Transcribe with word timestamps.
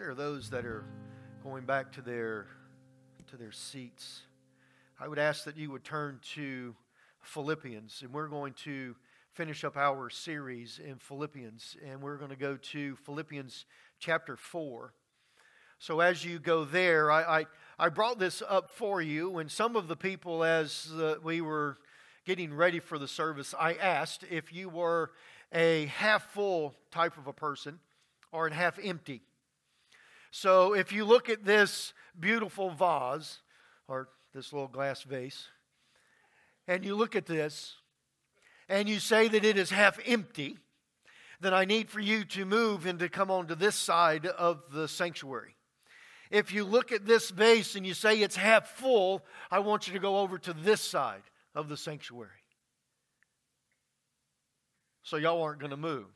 there 0.00 0.08
are 0.08 0.14
those 0.14 0.48
that 0.48 0.64
are 0.64 0.86
going 1.44 1.66
back 1.66 1.92
to 1.92 2.00
their 2.00 2.46
to 3.28 3.36
their 3.36 3.52
seats, 3.52 4.22
I 4.98 5.06
would 5.06 5.18
ask 5.18 5.44
that 5.44 5.58
you 5.58 5.70
would 5.72 5.84
turn 5.84 6.20
to 6.36 6.74
Philippians, 7.20 8.00
and 8.00 8.10
we're 8.10 8.28
going 8.28 8.54
to 8.64 8.96
finish 9.34 9.62
up 9.62 9.76
our 9.76 10.08
series 10.08 10.80
in 10.82 10.96
Philippians, 10.96 11.76
and 11.86 12.00
we're 12.00 12.16
going 12.16 12.30
to 12.30 12.36
go 12.36 12.56
to 12.56 12.96
Philippians 13.04 13.66
chapter 13.98 14.38
4. 14.38 14.94
So 15.78 16.00
as 16.00 16.24
you 16.24 16.38
go 16.38 16.64
there, 16.64 17.10
I, 17.10 17.40
I, 17.40 17.46
I 17.78 17.88
brought 17.90 18.18
this 18.18 18.42
up 18.48 18.70
for 18.70 19.02
you, 19.02 19.36
and 19.36 19.52
some 19.52 19.76
of 19.76 19.86
the 19.86 19.96
people, 19.96 20.44
as 20.44 20.90
uh, 20.98 21.16
we 21.22 21.42
were 21.42 21.76
getting 22.24 22.54
ready 22.54 22.80
for 22.80 22.98
the 22.98 23.06
service, 23.06 23.54
I 23.60 23.74
asked 23.74 24.24
if 24.30 24.50
you 24.50 24.70
were 24.70 25.10
a 25.52 25.86
half 25.98 26.32
full 26.32 26.74
type 26.90 27.18
of 27.18 27.26
a 27.26 27.34
person 27.34 27.80
or 28.32 28.46
a 28.46 28.54
half 28.54 28.78
empty. 28.82 29.20
So 30.30 30.74
if 30.74 30.92
you 30.92 31.04
look 31.04 31.28
at 31.28 31.44
this 31.44 31.92
beautiful 32.18 32.70
vase 32.70 33.40
or 33.88 34.08
this 34.32 34.52
little 34.52 34.68
glass 34.68 35.02
vase, 35.02 35.48
and 36.68 36.84
you 36.84 36.94
look 36.94 37.16
at 37.16 37.26
this 37.26 37.74
and 38.68 38.88
you 38.88 39.00
say 39.00 39.26
that 39.28 39.44
it 39.44 39.58
is 39.58 39.70
half 39.70 39.98
empty, 40.06 40.58
then 41.40 41.52
I 41.52 41.64
need 41.64 41.90
for 41.90 42.00
you 42.00 42.24
to 42.26 42.44
move 42.44 42.86
and 42.86 42.98
to 43.00 43.08
come 43.08 43.30
onto 43.30 43.54
this 43.54 43.74
side 43.74 44.26
of 44.26 44.70
the 44.72 44.86
sanctuary. 44.86 45.56
If 46.30 46.52
you 46.52 46.64
look 46.64 46.92
at 46.92 47.06
this 47.06 47.30
vase 47.30 47.74
and 47.74 47.84
you 47.84 47.94
say 47.94 48.20
it's 48.20 48.36
half 48.36 48.68
full, 48.68 49.24
I 49.50 49.58
want 49.58 49.88
you 49.88 49.94
to 49.94 49.98
go 49.98 50.18
over 50.18 50.38
to 50.38 50.52
this 50.52 50.80
side 50.80 51.22
of 51.56 51.68
the 51.68 51.76
sanctuary. 51.76 52.30
So 55.02 55.16
y'all 55.16 55.42
aren't 55.42 55.58
going 55.58 55.70
to 55.70 55.76
move. 55.76 56.06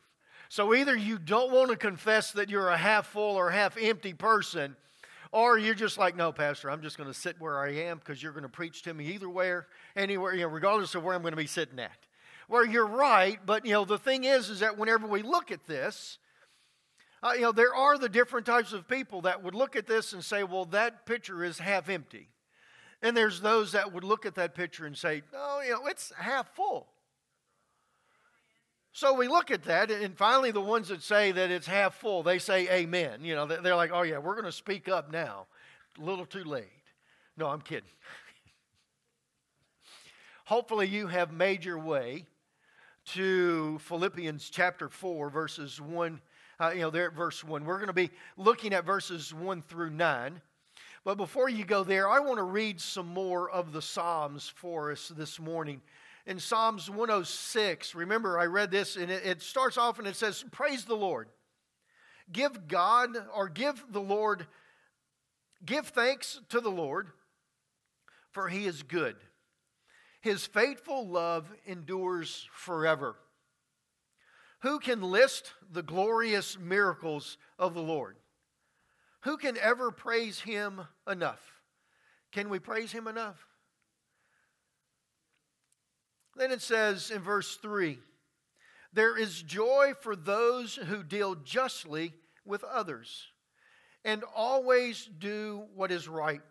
So 0.49 0.75
either 0.75 0.97
you 0.97 1.19
don't 1.19 1.53
want 1.53 1.71
to 1.71 1.77
confess 1.77 2.33
that 2.33 2.51
you're 2.51 2.69
a 2.69 2.77
half 2.77 3.07
full 3.07 3.37
or 3.37 3.51
half 3.51 3.77
empty 3.81 4.13
person, 4.13 4.77
or 5.33 5.59
you're 5.59 5.75
just 5.75 5.99
like, 5.99 6.17
no, 6.17 6.31
Pastor, 6.31 6.71
I'm 6.71 6.81
just 6.81 6.97
going 6.97 7.09
to 7.09 7.19
sit 7.19 7.41
where 7.41 7.59
I 7.59 7.73
am 7.73 7.99
because 7.99 8.23
you're 8.23 8.33
going 8.33 8.45
to 8.45 8.49
preach 8.49 8.83
to 8.83 8.95
me 8.95 9.07
either 9.07 9.29
where, 9.29 9.67
anywhere, 9.97 10.33
you 10.33 10.43
know, 10.43 10.49
regardless 10.49 10.95
of 10.95 11.03
where 11.03 11.15
I'm 11.15 11.23
going 11.23 11.33
to 11.33 11.37
be 11.37 11.47
sitting 11.47 11.81
at. 11.81 11.99
Well, 12.49 12.65
you're 12.65 12.87
right, 12.87 13.39
but 13.45 13.65
you 13.65 13.73
know 13.73 13.85
the 13.85 13.99
thing 13.99 14.25
is, 14.25 14.51
is 14.51 14.61
that 14.61 14.79
whenever 14.79 15.07
we 15.07 15.23
look 15.23 15.51
at 15.51 15.67
this, 15.67 16.19
uh, 17.23 17.33
you 17.35 17.41
know 17.41 17.53
there 17.53 17.75
are 17.75 17.97
the 17.97 18.09
different 18.09 18.47
types 18.47 18.73
of 18.73 18.87
people 18.87 19.23
that 19.23 19.43
would 19.43 19.55
look 19.55 19.77
at 19.77 19.87
this 19.87 20.13
and 20.13 20.23
say, 20.23 20.45
well, 20.45 20.67
that 20.67 21.07
picture 21.07 21.43
is 21.43 21.59
half 21.59 21.89
empty, 21.89 22.29
and 23.03 23.17
there's 23.17 23.41
those 23.41 23.73
that 23.73 23.93
would 23.93 24.05
look 24.05 24.27
at 24.27 24.35
that 24.35 24.55
picture 24.55 24.85
and 24.85 24.97
say, 24.97 25.23
oh, 25.35 25.63
you 25.65 25.73
know, 25.73 25.87
it's 25.87 26.13
half 26.19 26.55
full. 26.55 26.87
So 28.97 29.13
we 29.13 29.27
look 29.27 29.51
at 29.51 29.65
that, 29.65 29.91
and 29.91 30.17
finally, 30.17 30.53
the 30.53 30.61
ones 30.61 30.87
that 30.87 31.03
say 31.03 31.33
that 31.33 31.51
it's 31.51 31.67
half 31.67 31.97
full, 31.97 32.23
they 32.23 32.39
say 32.39 32.69
amen. 32.71 33.25
You 33.25 33.35
know, 33.35 33.45
they're 33.45 33.75
like, 33.75 33.91
oh, 33.93 34.03
yeah, 34.03 34.19
we're 34.19 34.35
going 34.35 34.45
to 34.45 34.53
speak 34.53 34.89
up 34.89 35.11
now. 35.11 35.47
A 36.01 36.05
little 36.05 36.25
too 36.25 36.45
late. 36.45 36.71
No, 37.37 37.49
I'm 37.49 37.61
kidding. 37.61 37.91
Hopefully, 40.45 40.87
you 40.87 41.09
have 41.09 41.33
made 41.33 41.65
your 41.65 41.81
way 41.81 42.25
to 43.07 43.81
Philippians 43.81 44.49
chapter 44.49 44.89
4, 44.89 45.29
verses 45.29 45.81
1. 45.81 46.21
Uh, 46.61 46.71
you 46.73 46.83
know, 46.83 46.91
there 46.91 47.09
at 47.09 47.15
verse 47.15 47.43
1. 47.43 47.65
We're 47.65 47.79
going 47.79 47.89
to 47.89 47.93
be 47.93 48.11
looking 48.37 48.73
at 48.73 48.87
verses 48.87 49.35
1 49.35 49.63
through 49.63 49.91
9. 49.91 50.41
But 51.05 51.17
before 51.17 51.49
you 51.49 51.65
go 51.65 51.83
there, 51.83 52.09
I 52.09 52.21
want 52.21 52.37
to 52.37 52.45
read 52.45 52.81
some 52.81 53.09
more 53.09 53.51
of 53.51 53.73
the 53.73 53.83
Psalms 53.83 54.53
for 54.55 54.93
us 54.93 55.09
this 55.09 55.41
morning 55.41 55.81
in 56.27 56.39
Psalms 56.39 56.89
106. 56.89 57.95
Remember, 57.95 58.39
I 58.39 58.47
read 58.47 58.71
this, 58.71 58.97
and 58.97 59.11
it, 59.11 59.25
it 59.25 59.43
starts 59.43 59.77
off 59.77 59.99
and 59.99 60.09
it 60.09 60.17
says, 60.17 60.45
Praise 60.51 60.85
the 60.85 60.95
Lord. 60.95 61.29
Give 62.33 62.67
God, 62.69 63.11
or 63.35 63.49
give 63.49 63.85
the 63.91 64.01
Lord, 64.01 64.47
give 65.65 65.89
thanks 65.89 66.41
to 66.49 66.61
the 66.61 66.71
Lord, 66.71 67.09
for 68.33 68.49
he 68.49 68.67
is 68.67 68.83
good. 68.83 69.17
His 70.23 70.47
faithful 70.47 71.07
love 71.07 71.53
endures 71.67 72.49
forever. 72.53 73.17
Who 74.63 74.79
can 74.79 75.03
list 75.03 75.53
the 75.71 75.83
glorious 75.83 76.59
miracles 76.59 77.37
of 77.59 77.75
the 77.75 77.83
Lord? 77.83 78.17
Who 79.25 79.37
can 79.37 79.59
ever 79.59 79.91
praise 79.91 80.41
him 80.41 80.81
enough? 81.07 81.43
Can 82.33 82.49
we 82.49 82.59
praise 82.59 82.91
him 82.91 83.07
enough? 83.07 83.47
Then 86.45 86.53
it 86.53 86.61
says 86.61 87.11
in 87.11 87.23
verse 87.23 87.57
3 87.57 87.99
There 88.93 89.17
is 89.17 89.41
joy 89.41 89.95
for 89.99 90.15
those 90.15 90.75
who 90.75 91.03
deal 91.03 91.37
justly 91.37 92.13
with 92.45 92.63
others 92.65 93.29
and 94.05 94.23
always 94.37 95.09
do 95.19 95.65
what 95.75 95.91
is 95.91 96.07
right. 96.07 96.43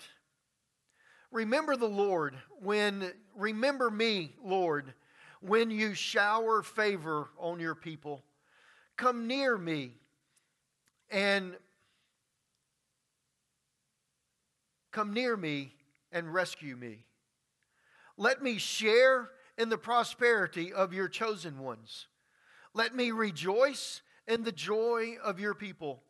Remember 1.30 1.76
the 1.76 1.86
Lord 1.86 2.36
when, 2.60 3.12
remember 3.36 3.92
me, 3.92 4.34
Lord, 4.44 4.96
when 5.42 5.70
you 5.70 5.94
shower 5.94 6.64
favor 6.64 7.30
on 7.38 7.60
your 7.60 7.76
people. 7.76 8.24
Come 8.98 9.28
near 9.28 9.60
me 9.60 9.92
and 11.12 11.56
come 14.92 15.14
near 15.14 15.38
me 15.38 15.76
and 16.12 16.34
rescue 16.34 16.76
me. 16.76 17.06
Let 18.18 18.42
me 18.42 18.58
share 18.58 19.30
in 19.58 19.70
the 19.70 19.78
prosperity 19.78 20.74
of 20.74 20.94
your 20.94 21.08
chosen 21.08 21.60
ones. 21.60 22.08
Let 22.74 22.96
me 22.96 23.12
rejoice 23.12 24.02
in 24.28 24.44
the 24.44 24.52
joy 24.52 25.18
of 25.24 25.40
your 25.40 25.54
people. 25.54 26.02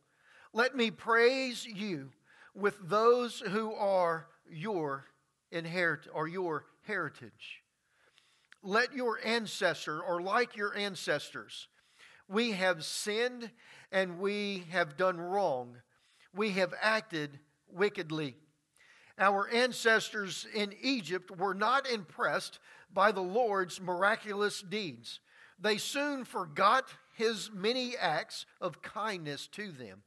Let 0.54 0.76
me 0.76 0.92
praise 0.92 1.66
you 1.66 2.12
with 2.54 2.78
those 2.88 3.40
who 3.40 3.74
are 3.74 4.28
your 4.50 5.06
inherit 5.52 6.08
or 6.14 6.28
your 6.28 6.66
heritage. 6.84 7.64
Let 8.62 8.94
your 8.94 9.20
ancestor 9.26 10.02
or 10.02 10.22
like 10.22 10.56
your 10.56 10.75
ancestors, 10.75 11.68
we 12.30 12.52
have 12.52 12.86
sinned 12.86 13.52
and 13.92 14.20
we 14.20 14.66
have 14.72 14.96
done 14.96 15.20
wrong. 15.20 15.75
We 16.34 16.52
have 16.52 16.74
acted 16.81 17.40
wickedly. 17.68 18.36
Our 19.20 19.48
ancestors 19.50 20.48
in 20.54 20.74
Egypt 20.81 21.30
were 21.38 21.54
not 21.54 21.90
impressed 21.90 22.60
by 22.94 23.12
the 23.12 23.22
Lord's 23.22 23.81
miraculous 23.81 24.62
deeds. 24.62 25.20
They 25.59 25.78
soon 25.78 26.26
forgot 26.26 26.94
his 27.16 27.52
many 27.54 27.96
acts 27.98 28.46
of 28.59 28.81
kindness 28.81 29.48
to 29.54 29.72
them. 29.72 30.04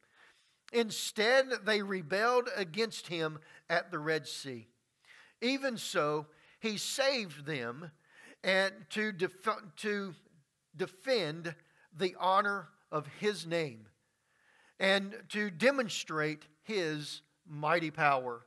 Instead, 0.72 1.46
they 1.64 1.82
rebelled 1.82 2.48
against 2.56 3.06
him 3.06 3.38
at 3.70 3.90
the 3.90 3.98
Red 3.98 4.26
Sea. 4.26 4.66
Even 5.40 5.76
so, 5.76 6.26
he 6.60 6.76
saved 6.76 7.46
them 7.46 7.90
and 8.42 8.72
to, 8.90 9.12
def- 9.12 9.48
to 9.76 10.14
defend 10.76 11.54
the 11.96 12.14
honor 12.18 12.68
of 12.90 13.06
his 13.20 13.46
name 13.46 13.86
and 14.78 15.14
to 15.30 15.50
demonstrate 15.50 16.44
his 16.62 17.22
mighty 17.48 17.90
power. 17.90 18.42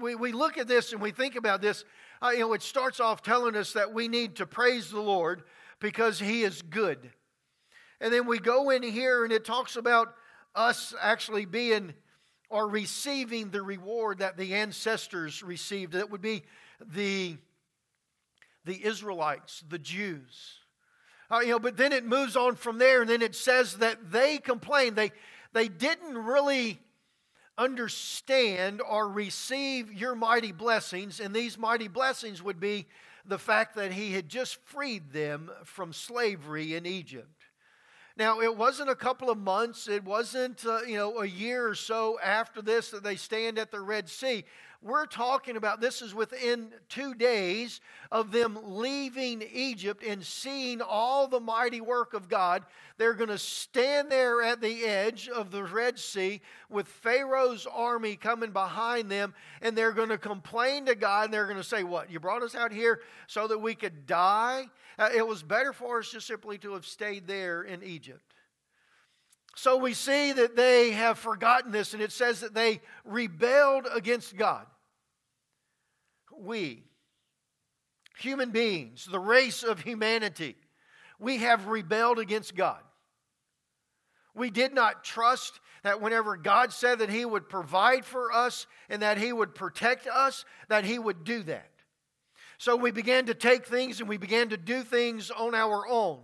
We, 0.00 0.14
we 0.14 0.32
look 0.32 0.58
at 0.58 0.68
this 0.68 0.92
and 0.92 1.00
we 1.00 1.10
think 1.10 1.36
about 1.36 1.60
this. 1.60 1.84
Uh, 2.24 2.30
you 2.30 2.38
know, 2.38 2.54
it 2.54 2.62
starts 2.62 3.00
off 3.00 3.22
telling 3.22 3.54
us 3.54 3.74
that 3.74 3.92
we 3.92 4.08
need 4.08 4.36
to 4.36 4.46
praise 4.46 4.90
the 4.90 5.00
Lord 5.00 5.42
because 5.78 6.18
He 6.18 6.42
is 6.42 6.62
good. 6.62 7.10
And 8.00 8.12
then 8.12 8.26
we 8.26 8.38
go 8.38 8.70
in 8.70 8.82
here 8.82 9.24
and 9.24 9.32
it 9.32 9.44
talks 9.44 9.76
about 9.76 10.14
us 10.54 10.94
actually 11.02 11.44
being 11.44 11.92
or 12.48 12.66
receiving 12.66 13.50
the 13.50 13.60
reward 13.60 14.20
that 14.20 14.38
the 14.38 14.54
ancestors 14.54 15.42
received. 15.42 15.92
That 15.92 16.10
would 16.10 16.22
be 16.22 16.44
the, 16.80 17.36
the 18.64 18.82
Israelites, 18.86 19.62
the 19.68 19.78
Jews. 19.78 20.60
Uh, 21.30 21.40
you 21.40 21.48
know, 21.48 21.58
but 21.58 21.76
then 21.76 21.92
it 21.92 22.06
moves 22.06 22.36
on 22.36 22.56
from 22.56 22.78
there, 22.78 23.02
and 23.02 23.10
then 23.10 23.20
it 23.20 23.34
says 23.34 23.78
that 23.78 24.10
they 24.10 24.38
complained. 24.38 24.96
They, 24.96 25.12
they 25.52 25.68
didn't 25.68 26.16
really 26.16 26.80
understand 27.56 28.80
or 28.82 29.08
receive 29.08 29.92
your 29.92 30.14
mighty 30.14 30.52
blessings, 30.52 31.20
and 31.20 31.34
these 31.34 31.56
mighty 31.56 31.88
blessings 31.88 32.42
would 32.42 32.60
be 32.60 32.86
the 33.24 33.38
fact 33.38 33.76
that 33.76 33.92
he 33.92 34.12
had 34.12 34.28
just 34.28 34.56
freed 34.64 35.12
them 35.12 35.50
from 35.64 35.92
slavery 35.92 36.74
in 36.74 36.84
Egypt. 36.86 37.44
Now, 38.16 38.40
it 38.40 38.56
wasn't 38.56 38.90
a 38.90 38.94
couple 38.94 39.28
of 39.28 39.38
months, 39.38 39.88
it 39.88 40.04
wasn't, 40.04 40.64
uh, 40.64 40.82
you 40.86 40.96
know, 40.96 41.18
a 41.18 41.26
year 41.26 41.66
or 41.66 41.74
so 41.74 42.18
after 42.22 42.62
this 42.62 42.90
that 42.90 43.02
they 43.02 43.16
stand 43.16 43.58
at 43.58 43.72
the 43.72 43.80
Red 43.80 44.08
Sea. 44.08 44.44
We're 44.84 45.06
talking 45.06 45.56
about 45.56 45.80
this 45.80 46.02
is 46.02 46.14
within 46.14 46.68
two 46.90 47.14
days 47.14 47.80
of 48.12 48.32
them 48.32 48.58
leaving 48.62 49.42
Egypt 49.50 50.04
and 50.06 50.22
seeing 50.22 50.82
all 50.82 51.26
the 51.26 51.40
mighty 51.40 51.80
work 51.80 52.12
of 52.12 52.28
God. 52.28 52.66
They're 52.98 53.14
going 53.14 53.30
to 53.30 53.38
stand 53.38 54.10
there 54.10 54.42
at 54.42 54.60
the 54.60 54.84
edge 54.84 55.30
of 55.30 55.50
the 55.50 55.64
Red 55.64 55.98
Sea 55.98 56.42
with 56.68 56.86
Pharaoh's 56.86 57.66
army 57.66 58.16
coming 58.16 58.50
behind 58.50 59.10
them, 59.10 59.32
and 59.62 59.74
they're 59.74 59.90
going 59.90 60.10
to 60.10 60.18
complain 60.18 60.84
to 60.84 60.94
God, 60.94 61.24
and 61.24 61.32
they're 61.32 61.46
going 61.46 61.56
to 61.56 61.64
say, 61.64 61.82
What? 61.82 62.10
You 62.10 62.20
brought 62.20 62.42
us 62.42 62.54
out 62.54 62.70
here 62.70 63.00
so 63.26 63.48
that 63.48 63.58
we 63.58 63.74
could 63.74 64.04
die? 64.04 64.66
Uh, 64.98 65.08
it 65.16 65.26
was 65.26 65.42
better 65.42 65.72
for 65.72 66.00
us 66.00 66.10
just 66.10 66.26
simply 66.26 66.58
to 66.58 66.74
have 66.74 66.84
stayed 66.84 67.26
there 67.26 67.62
in 67.62 67.82
Egypt. 67.82 68.34
So 69.56 69.78
we 69.78 69.94
see 69.94 70.32
that 70.32 70.56
they 70.56 70.90
have 70.90 71.18
forgotten 71.18 71.72
this, 71.72 71.94
and 71.94 72.02
it 72.02 72.12
says 72.12 72.40
that 72.40 72.52
they 72.52 72.82
rebelled 73.06 73.86
against 73.90 74.36
God. 74.36 74.66
We, 76.40 76.84
human 78.18 78.50
beings, 78.50 79.06
the 79.10 79.18
race 79.18 79.62
of 79.62 79.80
humanity, 79.80 80.56
we 81.18 81.38
have 81.38 81.66
rebelled 81.66 82.18
against 82.18 82.54
God. 82.54 82.80
We 84.34 84.50
did 84.50 84.74
not 84.74 85.04
trust 85.04 85.60
that 85.84 86.00
whenever 86.00 86.36
God 86.36 86.72
said 86.72 86.98
that 86.98 87.10
He 87.10 87.24
would 87.24 87.48
provide 87.48 88.04
for 88.04 88.32
us 88.32 88.66
and 88.88 89.02
that 89.02 89.18
He 89.18 89.32
would 89.32 89.54
protect 89.54 90.06
us, 90.06 90.44
that 90.68 90.84
He 90.84 90.98
would 90.98 91.24
do 91.24 91.42
that. 91.44 91.70
So 92.58 92.76
we 92.76 92.90
began 92.90 93.26
to 93.26 93.34
take 93.34 93.66
things 93.66 94.00
and 94.00 94.08
we 94.08 94.16
began 94.16 94.48
to 94.48 94.56
do 94.56 94.82
things 94.82 95.30
on 95.30 95.54
our 95.54 95.86
own. 95.88 96.20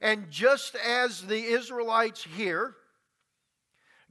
And 0.00 0.30
just 0.30 0.74
as 0.76 1.22
the 1.22 1.42
Israelites 1.42 2.24
here, 2.24 2.74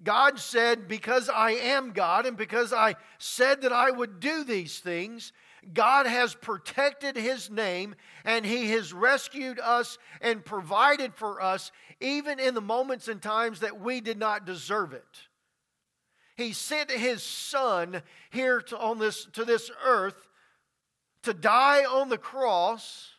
God 0.04 0.40
said, 0.40 0.88
Because 0.88 1.30
I 1.30 1.52
am 1.52 1.92
God 1.92 2.26
and 2.26 2.38
because 2.38 2.74
I 2.74 2.96
said 3.18 3.62
that 3.62 3.74
I 3.74 3.92
would 3.92 4.20
do 4.20 4.44
these 4.44 4.80
things, 4.80 5.32
God 5.74 6.06
has 6.06 6.36
protected 6.36 7.16
His 7.16 7.50
name 7.50 7.96
and 8.24 8.46
He 8.46 8.70
has 8.72 8.94
rescued 8.94 9.60
us 9.60 9.98
and 10.22 10.46
provided 10.46 11.16
for 11.16 11.42
us, 11.42 11.72
even 12.00 12.40
in 12.40 12.54
the 12.54 12.62
moments 12.62 13.08
and 13.08 13.22
times 13.22 13.62
that 13.62 13.80
we 13.80 14.02
did 14.02 14.20
not 14.20 14.46
deserve 14.46 14.94
it. 14.94 15.04
He 16.36 16.54
sent 16.54 16.92
His 16.92 17.24
Son 17.24 18.02
here 18.30 18.62
to, 18.62 18.78
on 18.78 19.00
this, 19.00 19.26
to 19.34 19.46
this 19.46 19.72
earth 19.84 20.28
to 21.24 21.34
die 21.34 21.86
on 21.86 22.10
the 22.10 22.18
cross 22.18 23.12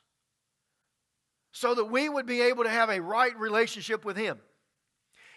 so 1.50 1.74
that 1.74 1.86
we 1.86 2.08
would 2.08 2.26
be 2.26 2.42
able 2.42 2.64
to 2.64 2.70
have 2.70 2.90
a 2.90 3.00
right 3.00 3.36
relationship 3.38 4.04
with 4.04 4.16
Him. 4.16 4.38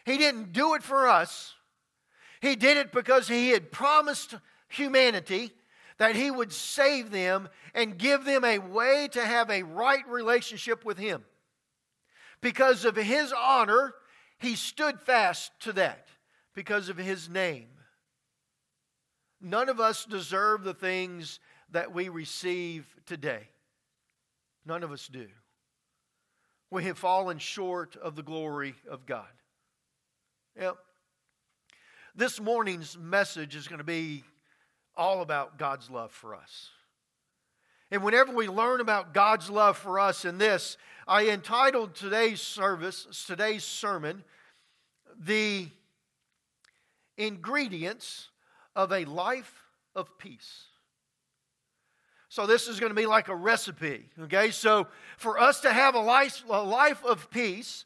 He 0.05 0.17
didn't 0.17 0.53
do 0.53 0.73
it 0.75 0.83
for 0.83 1.07
us, 1.07 1.53
He 2.41 2.55
did 2.55 2.77
it 2.77 2.91
because 2.91 3.27
He 3.27 3.49
had 3.49 3.71
promised 3.71 4.35
humanity 4.67 5.51
that 5.97 6.15
He 6.15 6.31
would 6.31 6.51
save 6.51 7.11
them 7.11 7.49
and 7.73 7.97
give 7.97 8.25
them 8.25 8.43
a 8.43 8.59
way 8.59 9.09
to 9.11 9.25
have 9.25 9.49
a 9.49 9.63
right 9.63 10.07
relationship 10.07 10.85
with 10.85 10.97
Him. 10.97 11.23
Because 12.41 12.85
of 12.85 12.95
His 12.95 13.33
honor, 13.33 13.93
He 14.37 14.55
stood 14.55 14.99
fast 14.99 15.51
to 15.61 15.73
that 15.73 16.07
because 16.55 16.89
of 16.89 16.97
His 16.97 17.29
name. 17.29 17.67
None 19.41 19.69
of 19.69 19.79
us 19.79 20.05
deserve 20.05 20.63
the 20.63 20.73
things 20.73 21.39
that 21.71 21.93
we 21.93 22.09
receive 22.09 22.85
today. 23.05 23.47
None 24.65 24.83
of 24.83 24.91
us 24.91 25.07
do. 25.07 25.27
We 26.71 26.83
have 26.85 26.97
fallen 26.97 27.39
short 27.39 27.95
of 27.95 28.15
the 28.15 28.23
glory 28.23 28.75
of 28.89 29.05
God. 29.05 29.27
Yep. 30.57 30.77
This 32.15 32.39
morning's 32.39 32.97
message 32.97 33.55
is 33.55 33.67
going 33.67 33.79
to 33.79 33.83
be 33.83 34.23
all 34.95 35.21
about 35.21 35.57
God's 35.57 35.89
love 35.89 36.11
for 36.11 36.35
us. 36.35 36.69
And 37.91 38.03
whenever 38.03 38.33
we 38.33 38.47
learn 38.47 38.81
about 38.81 39.13
God's 39.13 39.49
love 39.49 39.77
for 39.77 39.99
us 39.99 40.25
in 40.25 40.37
this, 40.37 40.77
I 41.07 41.29
entitled 41.29 41.95
today's 41.95 42.41
service, 42.41 43.07
today's 43.25 43.63
sermon, 43.63 44.23
The 45.19 45.69
Ingredients 47.17 48.29
of 48.75 48.91
a 48.91 49.05
Life 49.05 49.63
of 49.95 50.17
Peace. 50.17 50.65
So, 52.31 52.45
this 52.45 52.67
is 52.67 52.79
going 52.79 52.91
to 52.91 52.95
be 52.95 53.07
like 53.07 53.27
a 53.27 53.35
recipe, 53.35 54.05
okay? 54.21 54.51
So, 54.51 54.87
for 55.17 55.39
us 55.39 55.61
to 55.61 55.73
have 55.73 55.95
a 55.95 55.99
life, 55.99 56.43
a 56.47 56.61
life 56.61 57.03
of 57.03 57.31
peace, 57.31 57.85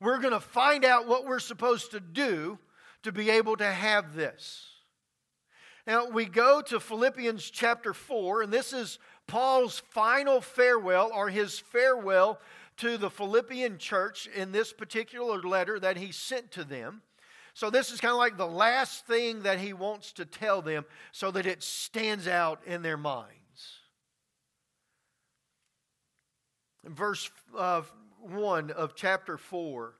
we're 0.00 0.18
going 0.18 0.32
to 0.32 0.40
find 0.40 0.84
out 0.84 1.06
what 1.06 1.26
we're 1.26 1.38
supposed 1.38 1.90
to 1.92 2.00
do 2.00 2.58
to 3.02 3.12
be 3.12 3.30
able 3.30 3.56
to 3.56 3.70
have 3.70 4.14
this. 4.14 4.66
Now, 5.86 6.08
we 6.08 6.26
go 6.26 6.62
to 6.62 6.80
Philippians 6.80 7.50
chapter 7.50 7.92
4, 7.92 8.42
and 8.42 8.52
this 8.52 8.72
is 8.72 8.98
Paul's 9.26 9.82
final 9.90 10.40
farewell 10.40 11.10
or 11.14 11.28
his 11.28 11.58
farewell 11.58 12.40
to 12.78 12.96
the 12.96 13.10
Philippian 13.10 13.78
church 13.78 14.26
in 14.26 14.52
this 14.52 14.72
particular 14.72 15.42
letter 15.42 15.78
that 15.80 15.96
he 15.96 16.12
sent 16.12 16.50
to 16.52 16.64
them. 16.64 17.02
So, 17.54 17.68
this 17.70 17.90
is 17.90 18.00
kind 18.00 18.12
of 18.12 18.18
like 18.18 18.36
the 18.36 18.46
last 18.46 19.06
thing 19.06 19.42
that 19.42 19.58
he 19.58 19.72
wants 19.72 20.12
to 20.12 20.24
tell 20.24 20.62
them 20.62 20.84
so 21.12 21.30
that 21.32 21.46
it 21.46 21.62
stands 21.62 22.28
out 22.28 22.60
in 22.64 22.82
their 22.82 22.96
minds. 22.96 23.36
In 26.84 26.94
verse 26.94 27.30
uh, 27.56 27.82
1 28.22 28.70
of 28.70 28.94
chapter 28.94 29.36
4. 29.36 29.94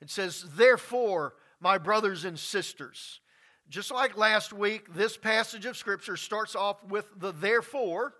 It 0.00 0.10
says, 0.10 0.44
Therefore, 0.54 1.34
my 1.60 1.78
brothers 1.78 2.24
and 2.24 2.38
sisters, 2.38 3.20
just 3.68 3.90
like 3.90 4.16
last 4.16 4.52
week, 4.52 4.94
this 4.94 5.16
passage 5.16 5.66
of 5.66 5.76
Scripture 5.76 6.16
starts 6.16 6.56
off 6.56 6.82
with 6.84 7.06
the 7.16 7.32
therefore, 7.32 8.14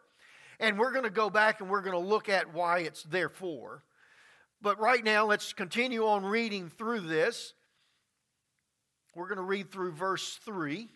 and 0.60 0.78
we're 0.78 0.92
going 0.92 1.04
to 1.04 1.10
go 1.10 1.30
back 1.30 1.60
and 1.60 1.70
we're 1.70 1.82
going 1.82 2.00
to 2.00 2.08
look 2.08 2.28
at 2.28 2.54
why 2.54 2.80
it's 2.80 3.02
therefore. 3.02 3.82
But 4.62 4.78
right 4.78 5.02
now, 5.02 5.26
let's 5.26 5.52
continue 5.52 6.06
on 6.06 6.24
reading 6.24 6.68
through 6.68 7.00
this. 7.00 7.54
We're 9.14 9.26
going 9.26 9.38
to 9.38 9.42
read 9.42 9.72
through 9.72 9.92
verse 9.92 10.38
3. 10.44 10.88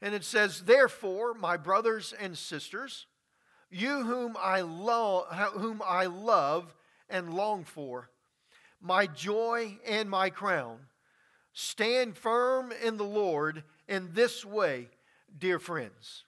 And 0.00 0.14
it 0.14 0.24
says, 0.24 0.62
Therefore, 0.62 1.34
my 1.34 1.56
brothers 1.56 2.14
and 2.18 2.38
sisters, 2.38 3.06
you 3.70 4.04
whom 4.04 4.36
I, 4.40 4.60
lo- 4.60 5.26
whom 5.54 5.82
I 5.84 6.06
love 6.06 6.74
and 7.12 7.32
long 7.32 7.62
for, 7.62 8.10
my 8.80 9.06
joy 9.06 9.78
and 9.86 10.10
my 10.10 10.30
crown. 10.30 10.78
Stand 11.52 12.16
firm 12.16 12.72
in 12.82 12.96
the 12.96 13.04
Lord 13.04 13.62
in 13.86 14.10
this 14.14 14.44
way, 14.44 14.88
dear 15.38 15.60
friends. 15.60 16.24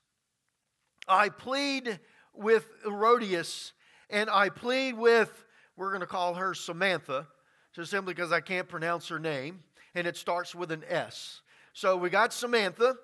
I 1.09 1.31
plead 1.31 1.99
with 2.35 2.69
Herodias 2.85 3.73
and 4.11 4.29
I 4.31 4.51
plead 4.51 4.97
with, 4.97 5.45
we're 5.77 5.89
going 5.89 6.01
to 6.01 6.07
call 6.07 6.35
her 6.35 6.55
Samantha, 6.55 7.27
just 7.75 7.91
simply 7.91 8.15
because 8.15 8.31
I 8.31 8.41
can't 8.41 8.69
pronounce 8.69 9.09
her 9.09 9.19
name, 9.19 9.65
and 9.95 10.07
it 10.07 10.17
starts 10.17 10.55
with 10.55 10.71
an 10.71 10.85
S. 10.89 11.41
So 11.73 11.97
we 11.97 12.11
got 12.11 12.33
Samantha 12.33 12.97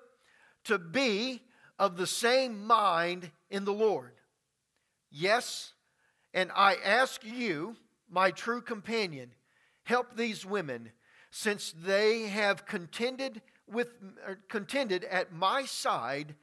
to 0.65 0.77
be 0.77 1.41
of 1.79 1.97
the 1.97 2.07
same 2.07 2.65
mind 2.65 3.31
in 3.49 3.65
the 3.65 3.73
Lord. 3.73 4.13
Yes, 5.09 5.73
and 6.33 6.51
I 6.55 6.75
ask 6.83 7.23
you, 7.23 7.75
my 8.09 8.31
true 8.31 8.61
companion, 8.61 9.31
help 9.83 10.15
these 10.15 10.45
women, 10.45 10.91
since 11.29 11.73
they 11.83 12.23
have 12.23 12.65
contended 12.65 13.41
with 13.67 13.89
er, 14.27 14.39
contended 14.49 15.03
at 15.05 15.33
my 15.33 15.65
side 15.65 16.35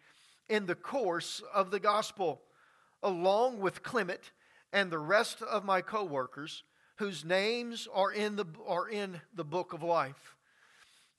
in 0.48 0.66
the 0.66 0.74
course 0.74 1.42
of 1.54 1.70
the 1.70 1.80
gospel, 1.80 2.40
along 3.02 3.60
with 3.60 3.82
Clement 3.82 4.32
and 4.72 4.90
the 4.90 4.98
rest 4.98 5.42
of 5.42 5.64
my 5.64 5.80
co-workers, 5.80 6.62
whose 6.96 7.24
names 7.24 7.86
are 7.92 8.12
in 8.12 8.36
the 8.36 8.46
are 8.66 8.88
in 8.88 9.20
the 9.34 9.44
book 9.44 9.72
of 9.72 9.82
life. 9.82 10.36